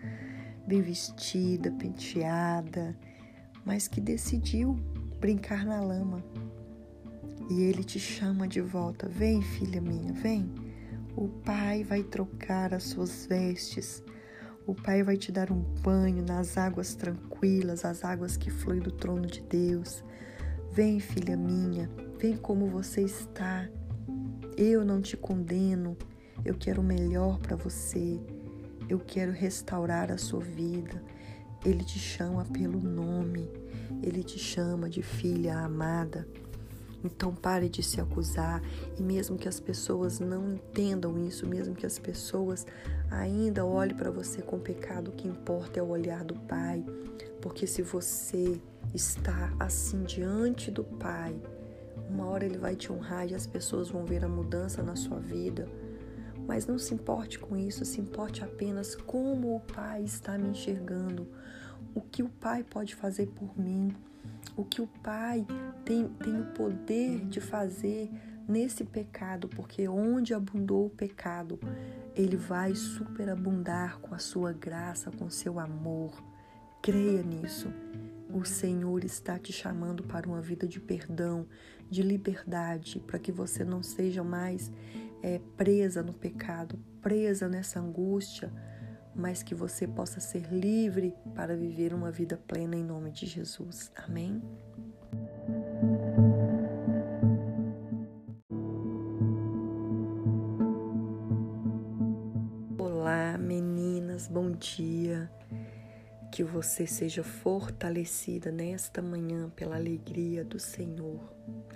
bem 0.66 0.80
vestida, 0.80 1.72
penteada, 1.72 2.96
mas 3.64 3.88
que 3.88 4.00
decidiu 4.00 4.78
brincar 5.18 5.66
na 5.66 5.80
lama. 5.80 6.22
E 7.48 7.62
ele 7.62 7.82
te 7.82 7.98
chama 7.98 8.46
de 8.46 8.60
volta: 8.60 9.08
Vem, 9.08 9.40
filha 9.42 9.80
minha, 9.80 10.12
vem. 10.12 10.52
O 11.16 11.28
pai 11.28 11.82
vai 11.82 12.02
trocar 12.02 12.72
as 12.72 12.84
suas 12.84 13.26
vestes. 13.26 14.02
O 14.66 14.74
pai 14.74 15.02
vai 15.02 15.16
te 15.16 15.32
dar 15.32 15.50
um 15.50 15.60
banho 15.60 16.24
nas 16.24 16.56
águas 16.56 16.94
tranquilas, 16.94 17.84
as 17.84 18.04
águas 18.04 18.36
que 18.36 18.50
fluem 18.50 18.80
do 18.80 18.92
trono 18.92 19.26
de 19.26 19.40
Deus. 19.40 20.04
Vem, 20.72 21.00
filha 21.00 21.36
minha, 21.36 21.90
vem 22.18 22.36
como 22.36 22.68
você 22.68 23.02
está. 23.02 23.68
Eu 24.56 24.84
não 24.84 25.00
te 25.00 25.16
condeno. 25.16 25.96
Eu 26.44 26.54
quero 26.54 26.80
o 26.80 26.84
melhor 26.84 27.38
para 27.38 27.56
você. 27.56 28.20
Eu 28.88 28.98
quero 28.98 29.32
restaurar 29.32 30.12
a 30.12 30.18
sua 30.18 30.40
vida. 30.40 31.02
Ele 31.64 31.82
te 31.82 31.98
chama 31.98 32.44
pelo 32.44 32.80
nome. 32.80 33.50
Ele 34.02 34.22
te 34.22 34.38
chama 34.38 34.88
de 34.88 35.02
filha 35.02 35.58
amada. 35.58 36.26
Então 37.02 37.34
pare 37.34 37.68
de 37.68 37.82
se 37.82 38.00
acusar. 38.00 38.62
E 38.98 39.02
mesmo 39.02 39.36
que 39.36 39.48
as 39.48 39.58
pessoas 39.58 40.20
não 40.20 40.54
entendam 40.54 41.18
isso, 41.18 41.46
mesmo 41.46 41.74
que 41.74 41.86
as 41.86 41.98
pessoas 41.98 42.66
ainda 43.10 43.64
olhem 43.64 43.96
para 43.96 44.10
você 44.10 44.40
com 44.42 44.58
pecado, 44.58 45.08
o 45.08 45.12
que 45.12 45.26
importa 45.26 45.80
é 45.80 45.82
o 45.82 45.88
olhar 45.88 46.24
do 46.24 46.34
Pai, 46.34 46.84
porque 47.40 47.66
se 47.66 47.82
você 47.82 48.60
está 48.94 49.52
assim 49.58 50.02
diante 50.04 50.70
do 50.70 50.84
Pai, 50.84 51.34
uma 52.08 52.26
hora 52.26 52.44
ele 52.44 52.58
vai 52.58 52.76
te 52.76 52.92
honrar 52.92 53.28
e 53.28 53.34
as 53.34 53.46
pessoas 53.46 53.88
vão 53.88 54.04
ver 54.04 54.24
a 54.24 54.28
mudança 54.28 54.82
na 54.82 54.96
sua 54.96 55.18
vida. 55.18 55.68
Mas 56.46 56.66
não 56.66 56.78
se 56.78 56.94
importe 56.94 57.38
com 57.38 57.56
isso, 57.56 57.84
se 57.84 58.00
importe 58.00 58.42
apenas 58.42 58.94
como 58.94 59.54
o 59.54 59.60
Pai 59.60 60.02
está 60.02 60.36
me 60.36 60.48
enxergando, 60.48 61.28
o 61.94 62.00
que 62.00 62.22
o 62.22 62.28
Pai 62.28 62.64
pode 62.64 62.94
fazer 62.94 63.26
por 63.26 63.56
mim, 63.58 63.94
o 64.56 64.64
que 64.64 64.82
o 64.82 64.86
Pai 64.86 65.46
tem, 65.84 66.08
tem 66.08 66.40
o 66.40 66.46
poder 66.46 67.24
de 67.26 67.40
fazer 67.40 68.10
nesse 68.46 68.84
pecado, 68.84 69.48
porque 69.48 69.88
onde 69.88 70.34
abundou 70.34 70.86
o 70.86 70.90
pecado, 70.90 71.58
ele 72.14 72.36
vai 72.36 72.74
superabundar 72.74 73.98
com 74.00 74.14
a 74.14 74.18
sua 74.18 74.52
graça, 74.52 75.10
com 75.10 75.30
seu 75.30 75.58
amor. 75.58 76.20
Creia 76.82 77.22
nisso. 77.22 77.72
O 78.32 78.44
Senhor 78.44 79.04
está 79.04 79.38
te 79.38 79.52
chamando 79.52 80.02
para 80.02 80.28
uma 80.28 80.40
vida 80.40 80.66
de 80.66 80.80
perdão, 80.80 81.46
de 81.88 82.02
liberdade, 82.02 83.00
para 83.00 83.18
que 83.18 83.32
você 83.32 83.64
não 83.64 83.82
seja 83.82 84.22
mais 84.22 84.70
é, 85.22 85.40
presa 85.56 86.02
no 86.02 86.12
pecado, 86.12 86.78
presa 87.00 87.48
nessa 87.48 87.80
angústia, 87.80 88.52
mas 89.20 89.42
que 89.42 89.54
você 89.54 89.86
possa 89.86 90.18
ser 90.18 90.50
livre 90.50 91.14
para 91.34 91.54
viver 91.54 91.92
uma 91.92 92.10
vida 92.10 92.38
plena 92.38 92.74
em 92.74 92.82
nome 92.82 93.10
de 93.10 93.26
Jesus. 93.26 93.92
Amém? 93.94 94.42
Olá, 102.78 103.36
meninas, 103.36 104.26
bom 104.26 104.50
dia. 104.52 105.30
Que 106.32 106.42
você 106.42 106.86
seja 106.86 107.22
fortalecida 107.22 108.50
nesta 108.50 109.02
manhã 109.02 109.50
pela 109.50 109.76
alegria 109.76 110.42
do 110.42 110.58
Senhor. 110.58 111.20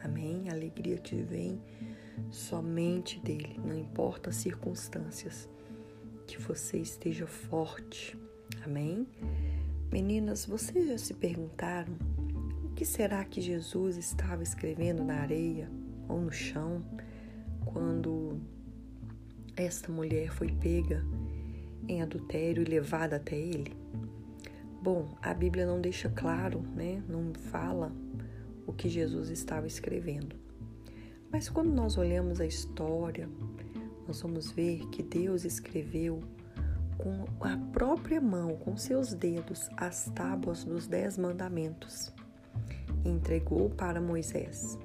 Amém? 0.02 0.48
A 0.48 0.52
alegria 0.54 0.96
que 0.96 1.16
vem 1.16 1.61
somente 2.30 3.20
dele, 3.20 3.61
não 3.62 3.76
importa 3.76 4.30
as 4.30 4.37
circunstâncias 4.37 5.46
que 6.26 6.40
você 6.40 6.78
esteja 6.78 7.26
forte. 7.26 8.18
Amém? 8.64 9.06
Meninas, 9.92 10.46
vocês 10.46 10.88
já 10.88 10.98
se 10.98 11.14
perguntaram 11.14 11.94
o 12.64 12.70
que 12.70 12.84
será 12.84 13.24
que 13.24 13.40
Jesus 13.40 13.96
estava 13.96 14.42
escrevendo 14.42 15.04
na 15.04 15.20
areia 15.20 15.70
ou 16.08 16.20
no 16.20 16.32
chão 16.32 16.84
quando 17.64 18.40
esta 19.56 19.92
mulher 19.92 20.30
foi 20.30 20.50
pega 20.50 21.04
em 21.87 22.02
adultério 22.02 22.62
e 22.62 22.66
levada 22.66 23.16
até 23.16 23.37
ele? 23.37 23.76
Bom, 24.82 25.16
a 25.22 25.32
Bíblia 25.32 25.64
não 25.64 25.80
deixa 25.80 26.10
claro, 26.10 26.60
né? 26.74 27.02
Não 27.08 27.32
fala 27.32 27.92
o 28.66 28.72
que 28.72 28.88
Jesus 28.88 29.30
estava 29.30 29.66
escrevendo. 29.66 30.37
Mas 31.30 31.48
quando 31.48 31.72
nós 31.72 31.96
olhamos 31.96 32.40
a 32.40 32.46
história, 32.46 33.28
nós 34.06 34.20
vamos 34.20 34.50
ver 34.50 34.86
que 34.90 35.02
Deus 35.02 35.44
escreveu 35.44 36.20
com 36.98 37.24
a 37.40 37.56
própria 37.72 38.20
mão, 38.20 38.56
com 38.56 38.76
seus 38.76 39.12
dedos, 39.12 39.68
as 39.76 40.06
tábuas 40.14 40.64
dos 40.64 40.86
Dez 40.86 41.18
Mandamentos 41.18 42.12
e 43.04 43.08
entregou 43.08 43.68
para 43.70 44.00
Moisés. 44.00 44.78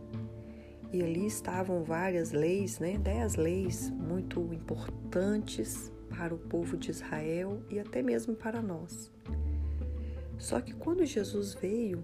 E 0.91 1.03
ali 1.03 1.27
estavam 1.27 1.84
várias 1.84 2.32
leis, 2.32 2.79
né? 2.79 2.97
Dez 2.97 3.36
leis 3.36 3.91
muito 3.91 4.41
importantes 4.53 5.91
para 6.10 6.34
o 6.34 6.38
povo 6.38 6.75
de 6.75 6.89
Israel 6.89 7.62
e 7.69 7.79
até 7.79 8.01
mesmo 8.01 8.36
para 8.36 8.62
nós. 8.62 9.12
Só 10.38 10.60
que 10.60 10.73
quando 10.73 11.05
Jesus 11.05 11.53
veio, 11.53 12.03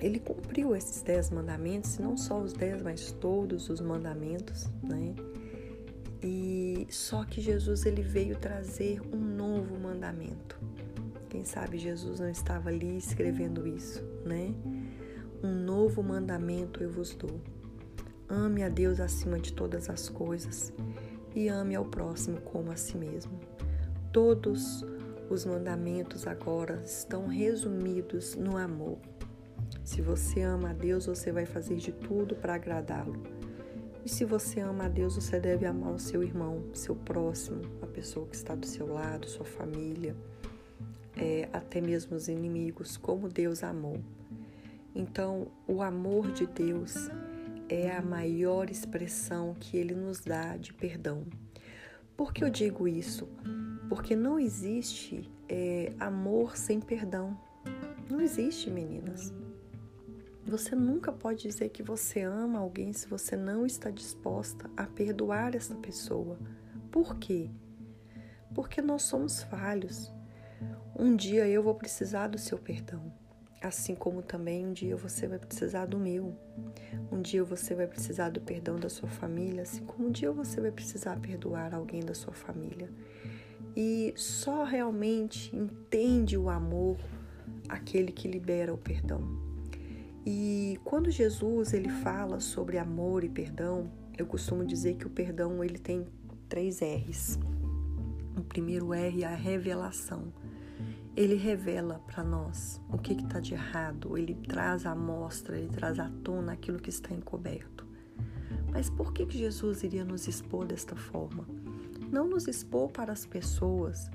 ele 0.00 0.18
cumpriu 0.18 0.74
esses 0.74 1.00
dez 1.02 1.30
mandamentos, 1.30 1.98
não 1.98 2.16
só 2.16 2.40
os 2.40 2.52
dez, 2.52 2.82
mas 2.82 3.12
todos 3.12 3.70
os 3.70 3.80
mandamentos, 3.80 4.68
né? 4.82 5.14
E 6.28 6.88
só 6.90 7.24
que 7.24 7.40
Jesus 7.40 7.86
ele 7.86 8.02
veio 8.02 8.36
trazer 8.36 9.00
um 9.14 9.16
novo 9.16 9.78
mandamento. 9.78 10.58
Quem 11.28 11.44
sabe 11.44 11.78
Jesus 11.78 12.18
não 12.18 12.28
estava 12.28 12.68
ali 12.68 12.96
escrevendo 12.96 13.64
isso, 13.64 14.02
né? 14.24 14.52
Um 15.40 15.54
novo 15.54 16.02
mandamento 16.02 16.82
eu 16.82 16.90
vos 16.90 17.14
dou. 17.14 17.40
Ame 18.28 18.64
a 18.64 18.68
Deus 18.68 18.98
acima 18.98 19.38
de 19.38 19.52
todas 19.52 19.88
as 19.88 20.08
coisas 20.08 20.72
e 21.32 21.46
ame 21.46 21.76
ao 21.76 21.84
próximo 21.84 22.40
como 22.40 22.72
a 22.72 22.76
si 22.76 22.96
mesmo. 22.96 23.38
Todos 24.12 24.84
os 25.30 25.44
mandamentos 25.44 26.26
agora 26.26 26.82
estão 26.84 27.28
resumidos 27.28 28.34
no 28.34 28.56
amor. 28.56 28.98
Se 29.84 30.02
você 30.02 30.42
ama 30.42 30.70
a 30.70 30.72
Deus, 30.72 31.06
você 31.06 31.30
vai 31.30 31.46
fazer 31.46 31.76
de 31.76 31.92
tudo 31.92 32.34
para 32.34 32.56
agradá-lo. 32.56 33.22
E 34.06 34.08
se 34.08 34.24
você 34.24 34.60
ama 34.60 34.84
a 34.84 34.88
Deus, 34.88 35.16
você 35.16 35.40
deve 35.40 35.66
amar 35.66 35.92
o 35.92 35.98
seu 35.98 36.22
irmão, 36.22 36.62
seu 36.72 36.94
próximo, 36.94 37.62
a 37.82 37.88
pessoa 37.88 38.24
que 38.24 38.36
está 38.36 38.54
do 38.54 38.64
seu 38.64 38.86
lado, 38.86 39.28
sua 39.28 39.44
família, 39.44 40.14
é, 41.16 41.48
até 41.52 41.80
mesmo 41.80 42.14
os 42.14 42.28
inimigos, 42.28 42.96
como 42.96 43.28
Deus 43.28 43.64
amou. 43.64 43.98
Então, 44.94 45.48
o 45.66 45.82
amor 45.82 46.30
de 46.30 46.46
Deus 46.46 46.94
é 47.68 47.96
a 47.96 48.00
maior 48.00 48.70
expressão 48.70 49.56
que 49.58 49.76
ele 49.76 49.92
nos 49.92 50.20
dá 50.20 50.56
de 50.56 50.72
perdão. 50.72 51.24
Por 52.16 52.32
que 52.32 52.44
eu 52.44 52.48
digo 52.48 52.86
isso? 52.86 53.28
Porque 53.88 54.14
não 54.14 54.38
existe 54.38 55.28
é, 55.48 55.92
amor 55.98 56.56
sem 56.56 56.80
perdão. 56.80 57.36
Não 58.08 58.20
existe, 58.20 58.70
meninas. 58.70 59.34
Você 60.46 60.76
nunca 60.76 61.10
pode 61.10 61.42
dizer 61.42 61.70
que 61.70 61.82
você 61.82 62.22
ama 62.22 62.60
alguém 62.60 62.92
se 62.92 63.08
você 63.08 63.36
não 63.36 63.66
está 63.66 63.90
disposta 63.90 64.70
a 64.76 64.84
perdoar 64.86 65.56
essa 65.56 65.74
pessoa. 65.74 66.38
Por 66.92 67.18
quê? 67.18 67.50
Porque 68.54 68.80
nós 68.80 69.02
somos 69.02 69.42
falhos. 69.42 70.12
Um 70.96 71.16
dia 71.16 71.48
eu 71.48 71.64
vou 71.64 71.74
precisar 71.74 72.28
do 72.28 72.38
seu 72.38 72.58
perdão. 72.58 73.12
assim 73.60 73.96
como 73.96 74.22
também 74.22 74.64
um 74.64 74.72
dia 74.72 74.96
você 74.96 75.26
vai 75.26 75.38
precisar 75.40 75.86
do 75.86 75.98
meu. 75.98 76.36
Um 77.10 77.20
dia 77.20 77.42
você 77.42 77.74
vai 77.74 77.88
precisar 77.88 78.30
do 78.30 78.40
perdão 78.40 78.76
da 78.76 78.88
sua 78.88 79.08
família, 79.08 79.62
assim 79.62 79.84
como 79.84 80.06
um 80.06 80.12
dia 80.12 80.30
você 80.30 80.60
vai 80.60 80.70
precisar 80.70 81.18
perdoar 81.18 81.74
alguém 81.74 82.04
da 82.04 82.14
sua 82.14 82.32
família. 82.32 82.88
E 83.76 84.14
só 84.16 84.62
realmente 84.62 85.54
entende 85.56 86.36
o 86.36 86.48
amor 86.48 86.96
aquele 87.68 88.12
que 88.12 88.28
libera 88.28 88.72
o 88.72 88.78
perdão. 88.78 89.45
E 90.28 90.80
quando 90.82 91.08
Jesus 91.08 91.72
ele 91.72 91.88
fala 91.88 92.40
sobre 92.40 92.78
amor 92.78 93.22
e 93.22 93.28
perdão, 93.28 93.88
eu 94.18 94.26
costumo 94.26 94.66
dizer 94.66 94.96
que 94.96 95.06
o 95.06 95.10
perdão 95.10 95.62
ele 95.62 95.78
tem 95.78 96.04
três 96.48 96.80
R's. 96.80 97.38
O 98.36 98.42
primeiro 98.42 98.92
R 98.92 99.22
é 99.22 99.26
a 99.26 99.36
revelação. 99.36 100.32
Ele 101.14 101.36
revela 101.36 102.00
para 102.08 102.24
nós 102.24 102.80
o 102.92 102.98
que 102.98 103.12
está 103.12 103.38
de 103.38 103.54
errado, 103.54 104.18
ele 104.18 104.34
traz 104.34 104.84
à 104.84 104.96
mostra, 104.96 105.56
ele 105.56 105.68
traz 105.68 106.00
à 106.00 106.10
tona 106.24 106.54
aquilo 106.54 106.80
que 106.80 106.90
está 106.90 107.14
encoberto. 107.14 107.86
Mas 108.72 108.90
por 108.90 109.12
que, 109.12 109.24
que 109.26 109.38
Jesus 109.38 109.84
iria 109.84 110.04
nos 110.04 110.26
expor 110.26 110.66
desta 110.66 110.96
forma? 110.96 111.46
Não 112.10 112.26
nos 112.26 112.48
expor 112.48 112.90
para 112.90 113.12
as 113.12 113.24
pessoas, 113.24 114.10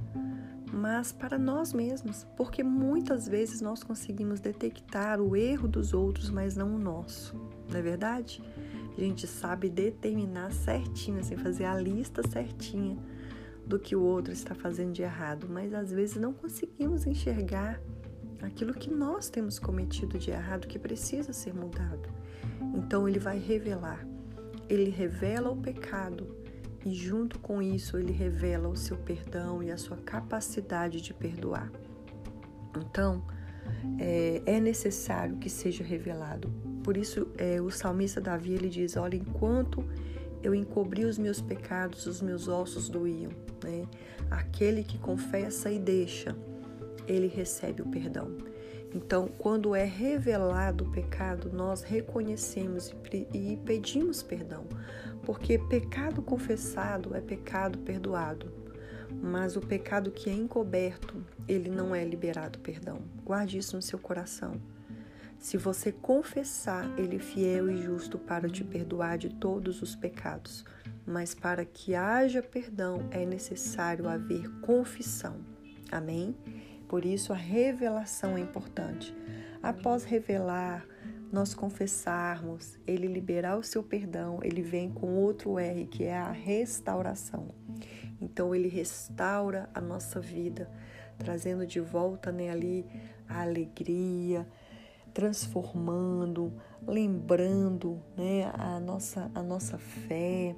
mas 0.71 1.11
para 1.11 1.37
nós 1.37 1.73
mesmos, 1.73 2.25
porque 2.37 2.63
muitas 2.63 3.27
vezes 3.27 3.61
nós 3.61 3.83
conseguimos 3.83 4.39
detectar 4.39 5.19
o 5.19 5.35
erro 5.35 5.67
dos 5.67 5.93
outros, 5.93 6.29
mas 6.29 6.55
não 6.55 6.75
o 6.75 6.79
nosso, 6.79 7.35
não 7.69 7.77
é 7.77 7.81
verdade? 7.81 8.41
A 8.97 9.01
gente 9.01 9.27
sabe 9.27 9.69
determinar 9.69 10.51
certinho, 10.51 11.19
assim, 11.19 11.35
fazer 11.35 11.65
a 11.65 11.75
lista 11.75 12.21
certinha 12.27 12.97
do 13.65 13.79
que 13.79 13.95
o 13.95 14.01
outro 14.01 14.33
está 14.33 14.53
fazendo 14.53 14.93
de 14.93 15.01
errado, 15.01 15.47
mas 15.49 15.73
às 15.73 15.91
vezes 15.91 16.17
não 16.17 16.33
conseguimos 16.33 17.05
enxergar 17.05 17.81
aquilo 18.41 18.73
que 18.73 18.89
nós 18.89 19.29
temos 19.29 19.59
cometido 19.59 20.17
de 20.17 20.31
errado 20.31 20.67
que 20.67 20.79
precisa 20.79 21.31
ser 21.31 21.53
mudado. 21.53 22.09
Então 22.75 23.07
ele 23.07 23.19
vai 23.19 23.37
revelar. 23.37 24.05
Ele 24.67 24.89
revela 24.89 25.49
o 25.51 25.57
pecado 25.57 26.40
e 26.85 26.93
junto 26.93 27.39
com 27.39 27.61
isso 27.61 27.97
ele 27.97 28.11
revela 28.11 28.67
o 28.67 28.75
seu 28.75 28.97
perdão 28.97 29.61
e 29.61 29.71
a 29.71 29.77
sua 29.77 29.97
capacidade 29.97 31.01
de 31.01 31.13
perdoar. 31.13 31.71
Então 32.75 33.23
é, 33.99 34.41
é 34.45 34.59
necessário 34.59 35.37
que 35.37 35.49
seja 35.49 35.83
revelado. 35.83 36.51
Por 36.83 36.97
isso 36.97 37.27
é, 37.37 37.61
o 37.61 37.69
salmista 37.69 38.19
Davi 38.19 38.53
ele 38.53 38.69
diz: 38.69 38.97
olha, 38.97 39.15
enquanto 39.15 39.83
eu 40.43 40.55
encobri 40.55 41.05
os 41.05 41.17
meus 41.17 41.39
pecados, 41.39 42.07
os 42.07 42.21
meus 42.21 42.47
ossos 42.47 42.89
doíam. 42.89 43.31
Né? 43.63 43.85
Aquele 44.29 44.83
que 44.83 44.97
confessa 44.97 45.69
e 45.69 45.77
deixa, 45.77 46.35
ele 47.07 47.27
recebe 47.27 47.81
o 47.81 47.85
perdão. 47.85 48.50
Então, 48.93 49.27
quando 49.37 49.73
é 49.73 49.85
revelado 49.85 50.83
o 50.83 50.91
pecado, 50.91 51.49
nós 51.51 51.81
reconhecemos 51.81 52.93
e 53.33 53.57
pedimos 53.65 54.21
perdão, 54.21 54.65
porque 55.23 55.57
pecado 55.57 56.21
confessado 56.21 57.15
é 57.15 57.21
pecado 57.21 57.79
perdoado, 57.79 58.51
mas 59.21 59.55
o 59.55 59.61
pecado 59.61 60.11
que 60.11 60.29
é 60.29 60.33
encoberto, 60.33 61.23
ele 61.47 61.69
não 61.69 61.95
é 61.95 62.03
liberado 62.03 62.59
perdão. 62.59 62.99
Guarde 63.23 63.57
isso 63.57 63.75
no 63.75 63.81
seu 63.81 63.97
coração. 63.97 64.59
Se 65.41 65.57
você 65.57 65.91
confessar, 65.91 66.87
Ele 66.99 67.15
é 67.15 67.19
fiel 67.19 67.67
e 67.67 67.81
justo 67.81 68.19
para 68.19 68.47
te 68.47 68.63
perdoar 68.63 69.17
de 69.17 69.27
todos 69.27 69.81
os 69.81 69.95
pecados. 69.95 70.63
Mas 71.03 71.33
para 71.33 71.65
que 71.65 71.95
haja 71.95 72.43
perdão 72.43 73.07
é 73.09 73.25
necessário 73.25 74.07
haver 74.07 74.47
confissão. 74.61 75.37
Amém? 75.91 76.35
Por 76.91 77.05
isso 77.05 77.31
a 77.31 77.37
revelação 77.37 78.35
é 78.35 78.41
importante. 78.41 79.15
Após 79.63 80.03
revelar, 80.03 80.85
nós 81.31 81.53
confessarmos, 81.53 82.77
Ele 82.85 83.07
liberar 83.07 83.57
o 83.57 83.63
seu 83.63 83.81
perdão, 83.81 84.41
Ele 84.43 84.61
vem 84.61 84.91
com 84.91 85.15
outro 85.15 85.57
R, 85.57 85.85
que 85.85 86.03
é 86.03 86.17
a 86.17 86.33
restauração. 86.33 87.55
Então 88.19 88.53
Ele 88.53 88.67
restaura 88.67 89.69
a 89.73 89.79
nossa 89.79 90.19
vida, 90.19 90.69
trazendo 91.17 91.65
de 91.65 91.79
volta 91.79 92.29
né, 92.29 92.49
ali 92.49 92.85
a 93.25 93.41
alegria, 93.41 94.45
transformando, 95.13 96.51
lembrando 96.85 98.03
né, 98.17 98.51
a, 98.53 98.81
nossa, 98.81 99.31
a 99.33 99.41
nossa 99.41 99.77
fé. 99.77 100.57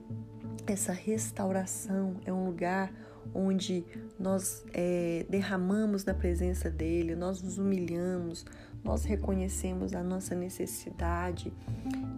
Essa 0.65 0.93
restauração 0.93 2.15
é 2.25 2.33
um 2.33 2.47
lugar 2.47 2.91
onde 3.33 3.85
nós 4.19 4.63
é, 4.73 5.25
derramamos 5.29 6.05
na 6.05 6.13
presença 6.13 6.69
dele, 6.69 7.15
nós 7.15 7.41
nos 7.41 7.57
humilhamos, 7.57 8.45
nós 8.83 9.05
reconhecemos 9.05 9.93
a 9.93 10.03
nossa 10.03 10.35
necessidade 10.35 11.53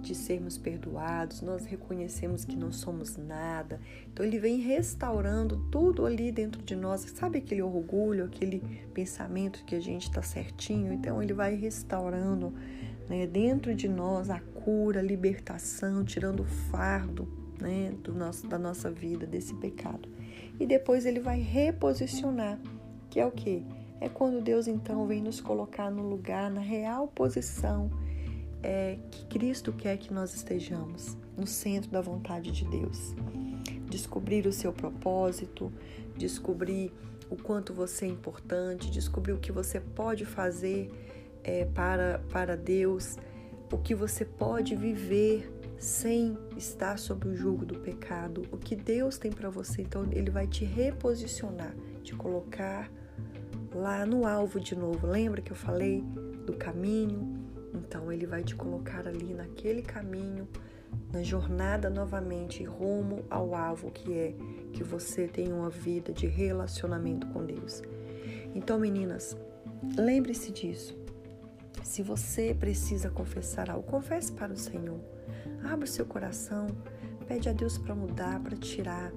de 0.01 0.15
sermos 0.15 0.57
perdoados, 0.57 1.41
nós 1.41 1.65
reconhecemos 1.65 2.43
que 2.43 2.55
não 2.55 2.71
somos 2.71 3.17
nada. 3.17 3.79
Então 4.11 4.25
ele 4.25 4.39
vem 4.39 4.57
restaurando 4.59 5.57
tudo 5.69 6.05
ali 6.05 6.31
dentro 6.31 6.61
de 6.63 6.75
nós. 6.75 7.01
Sabe 7.01 7.37
aquele 7.37 7.61
orgulho, 7.61 8.25
aquele 8.25 8.61
pensamento 8.93 9.63
que 9.63 9.75
a 9.75 9.79
gente 9.79 10.03
está 10.03 10.23
certinho? 10.23 10.91
Então 10.91 11.21
ele 11.21 11.33
vai 11.33 11.55
restaurando 11.55 12.53
né, 13.07 13.27
dentro 13.27 13.75
de 13.75 13.87
nós 13.87 14.29
a 14.29 14.39
cura, 14.39 14.99
a 14.99 15.03
libertação, 15.03 16.03
tirando 16.03 16.41
o 16.41 16.45
fardo 16.45 17.27
né, 17.59 17.93
do 18.03 18.13
nosso, 18.13 18.47
da 18.47 18.57
nossa 18.57 18.89
vida, 18.91 19.25
desse 19.25 19.53
pecado. 19.55 20.09
E 20.59 20.65
depois 20.65 21.05
ele 21.05 21.19
vai 21.19 21.39
reposicionar, 21.39 22.59
que 23.09 23.19
é 23.19 23.25
o 23.25 23.31
que? 23.31 23.63
É 23.99 24.09
quando 24.09 24.41
Deus 24.41 24.67
então 24.67 25.05
vem 25.07 25.21
nos 25.21 25.39
colocar 25.39 25.89
no 25.89 26.07
lugar, 26.07 26.49
na 26.51 26.61
real 26.61 27.07
posição 27.07 27.89
é, 28.65 28.97
que 29.11 29.25
Cristo 29.27 29.71
quer 29.71 29.97
que 29.97 30.11
nós 30.11 30.33
estejamos, 30.33 31.15
no 31.37 31.45
centro 31.45 31.91
da 31.91 32.01
vontade 32.01 32.51
de 32.51 32.65
Deus. 32.65 33.15
Descobrir 33.89 34.47
o 34.47 34.51
seu 34.51 34.73
propósito, 34.73 35.71
descobrir 36.17 36.91
o 37.29 37.35
quanto 37.35 37.73
você 37.73 38.05
é 38.05 38.09
importante, 38.09 38.89
descobrir 38.89 39.33
o 39.33 39.37
que 39.37 39.51
você 39.51 39.79
pode 39.79 40.25
fazer 40.25 40.89
é, 41.43 41.65
para, 41.65 42.19
para 42.31 42.57
Deus, 42.57 43.17
o 43.71 43.77
que 43.77 43.93
você 43.93 44.25
pode 44.25 44.75
viver 44.75 45.51
sem 45.77 46.37
estar 46.57 46.97
sob 46.97 47.27
o 47.27 47.35
jugo 47.35 47.65
do 47.65 47.79
pecado, 47.79 48.43
o 48.51 48.57
que 48.57 48.75
Deus 48.75 49.17
tem 49.17 49.31
para 49.31 49.49
você. 49.49 49.81
Então, 49.81 50.07
Ele 50.11 50.29
vai 50.29 50.47
te 50.47 50.65
reposicionar, 50.65 51.75
te 52.03 52.15
colocar 52.15 52.91
lá 53.73 54.05
no 54.05 54.25
alvo 54.25 54.59
de 54.59 54.75
novo. 54.75 55.05
Lembra 55.05 55.41
que 55.41 55.51
eu 55.51 55.55
falei 55.55 56.01
do 56.45 56.53
caminho? 56.53 57.45
Então 57.73 58.11
ele 58.11 58.25
vai 58.25 58.43
te 58.43 58.55
colocar 58.55 59.07
ali 59.07 59.33
naquele 59.33 59.81
caminho, 59.81 60.47
na 61.11 61.21
jornada 61.21 61.89
novamente 61.89 62.63
rumo 62.63 63.25
ao 63.29 63.53
alvo 63.53 63.91
que 63.91 64.13
é 64.13 64.35
que 64.71 64.83
você 64.83 65.27
tenha 65.27 65.53
uma 65.53 65.69
vida 65.69 66.13
de 66.13 66.25
relacionamento 66.25 67.27
com 67.27 67.45
Deus. 67.45 67.81
Então, 68.53 68.79
meninas, 68.79 69.37
lembre-se 69.97 70.51
disso. 70.51 70.97
Se 71.83 72.01
você 72.01 72.55
precisa 72.57 73.09
confessar 73.09 73.69
algo, 73.69 73.83
confesse 73.83 74.31
para 74.31 74.53
o 74.53 74.57
Senhor. 74.57 74.99
Abra 75.63 75.85
o 75.85 75.87
seu 75.87 76.05
coração, 76.05 76.67
pede 77.27 77.49
a 77.49 77.53
Deus 77.53 77.77
para 77.77 77.95
mudar, 77.95 78.39
para 78.39 78.55
tirar. 78.55 79.11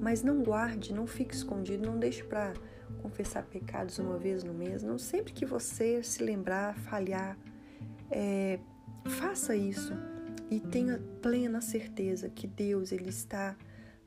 Mas 0.00 0.22
não 0.22 0.42
guarde, 0.42 0.94
não 0.94 1.06
fique 1.06 1.34
escondido, 1.34 1.86
não 1.86 1.98
deixe 1.98 2.22
para 2.24 2.54
confessar 3.02 3.44
pecados 3.44 3.98
uma 3.98 4.18
vez 4.18 4.42
no 4.42 4.54
mês. 4.54 4.82
Não 4.82 4.98
sempre 4.98 5.32
que 5.32 5.44
você 5.44 6.02
se 6.02 6.22
lembrar, 6.22 6.74
falhar, 6.74 7.36
é, 8.10 8.58
faça 9.06 9.54
isso 9.54 9.92
e 10.50 10.58
tenha 10.58 11.00
plena 11.22 11.60
certeza 11.60 12.28
que 12.28 12.46
Deus 12.46 12.92
ele 12.92 13.08
está 13.08 13.56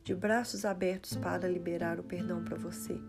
de 0.04 0.14
braços 0.14 0.66
abertos 0.66 1.16
para 1.16 1.48
liberar 1.48 2.00
o 2.00 2.04
perdão 2.04 2.44
para 2.44 2.58
você. 2.58 3.00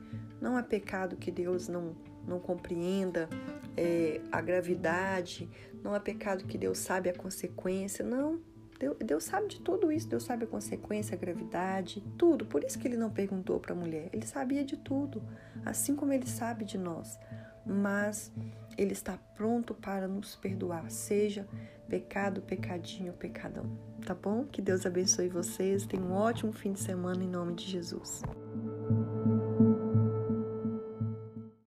Não 0.40 0.56
há 0.56 0.62
pecado 0.62 1.16
que 1.16 1.30
Deus 1.30 1.68
não, 1.68 1.96
não 2.26 2.40
compreenda 2.40 3.28
é, 3.76 4.20
a 4.30 4.40
gravidade, 4.40 5.48
não 5.82 5.94
há 5.94 6.00
pecado 6.00 6.44
que 6.44 6.56
Deus 6.56 6.78
sabe 6.78 7.08
a 7.08 7.14
consequência, 7.14 8.04
não. 8.04 8.40
Deus, 8.78 8.96
Deus 8.98 9.24
sabe 9.24 9.48
de 9.48 9.60
tudo 9.60 9.92
isso, 9.92 10.08
Deus 10.08 10.24
sabe 10.24 10.44
a 10.44 10.46
consequência, 10.46 11.14
a 11.14 11.18
gravidade, 11.18 12.02
tudo. 12.18 12.44
Por 12.44 12.64
isso 12.64 12.78
que 12.78 12.88
ele 12.88 12.96
não 12.96 13.10
perguntou 13.10 13.60
para 13.60 13.72
a 13.72 13.76
mulher, 13.76 14.08
ele 14.12 14.26
sabia 14.26 14.64
de 14.64 14.76
tudo, 14.76 15.22
assim 15.64 15.94
como 15.94 16.12
ele 16.12 16.26
sabe 16.26 16.64
de 16.64 16.76
nós. 16.76 17.18
Mas 17.66 18.32
ele 18.76 18.92
está 18.92 19.16
pronto 19.34 19.74
para 19.74 20.06
nos 20.06 20.36
perdoar, 20.36 20.90
seja 20.90 21.46
pecado, 21.88 22.42
pecadinho, 22.42 23.12
pecadão. 23.12 23.64
Tá 24.04 24.14
bom? 24.14 24.44
Que 24.44 24.60
Deus 24.60 24.84
abençoe 24.84 25.28
vocês. 25.28 25.86
Tenham 25.86 26.08
um 26.08 26.12
ótimo 26.12 26.52
fim 26.52 26.72
de 26.72 26.80
semana 26.80 27.22
em 27.22 27.28
nome 27.28 27.54
de 27.54 27.64
Jesus. 27.64 28.22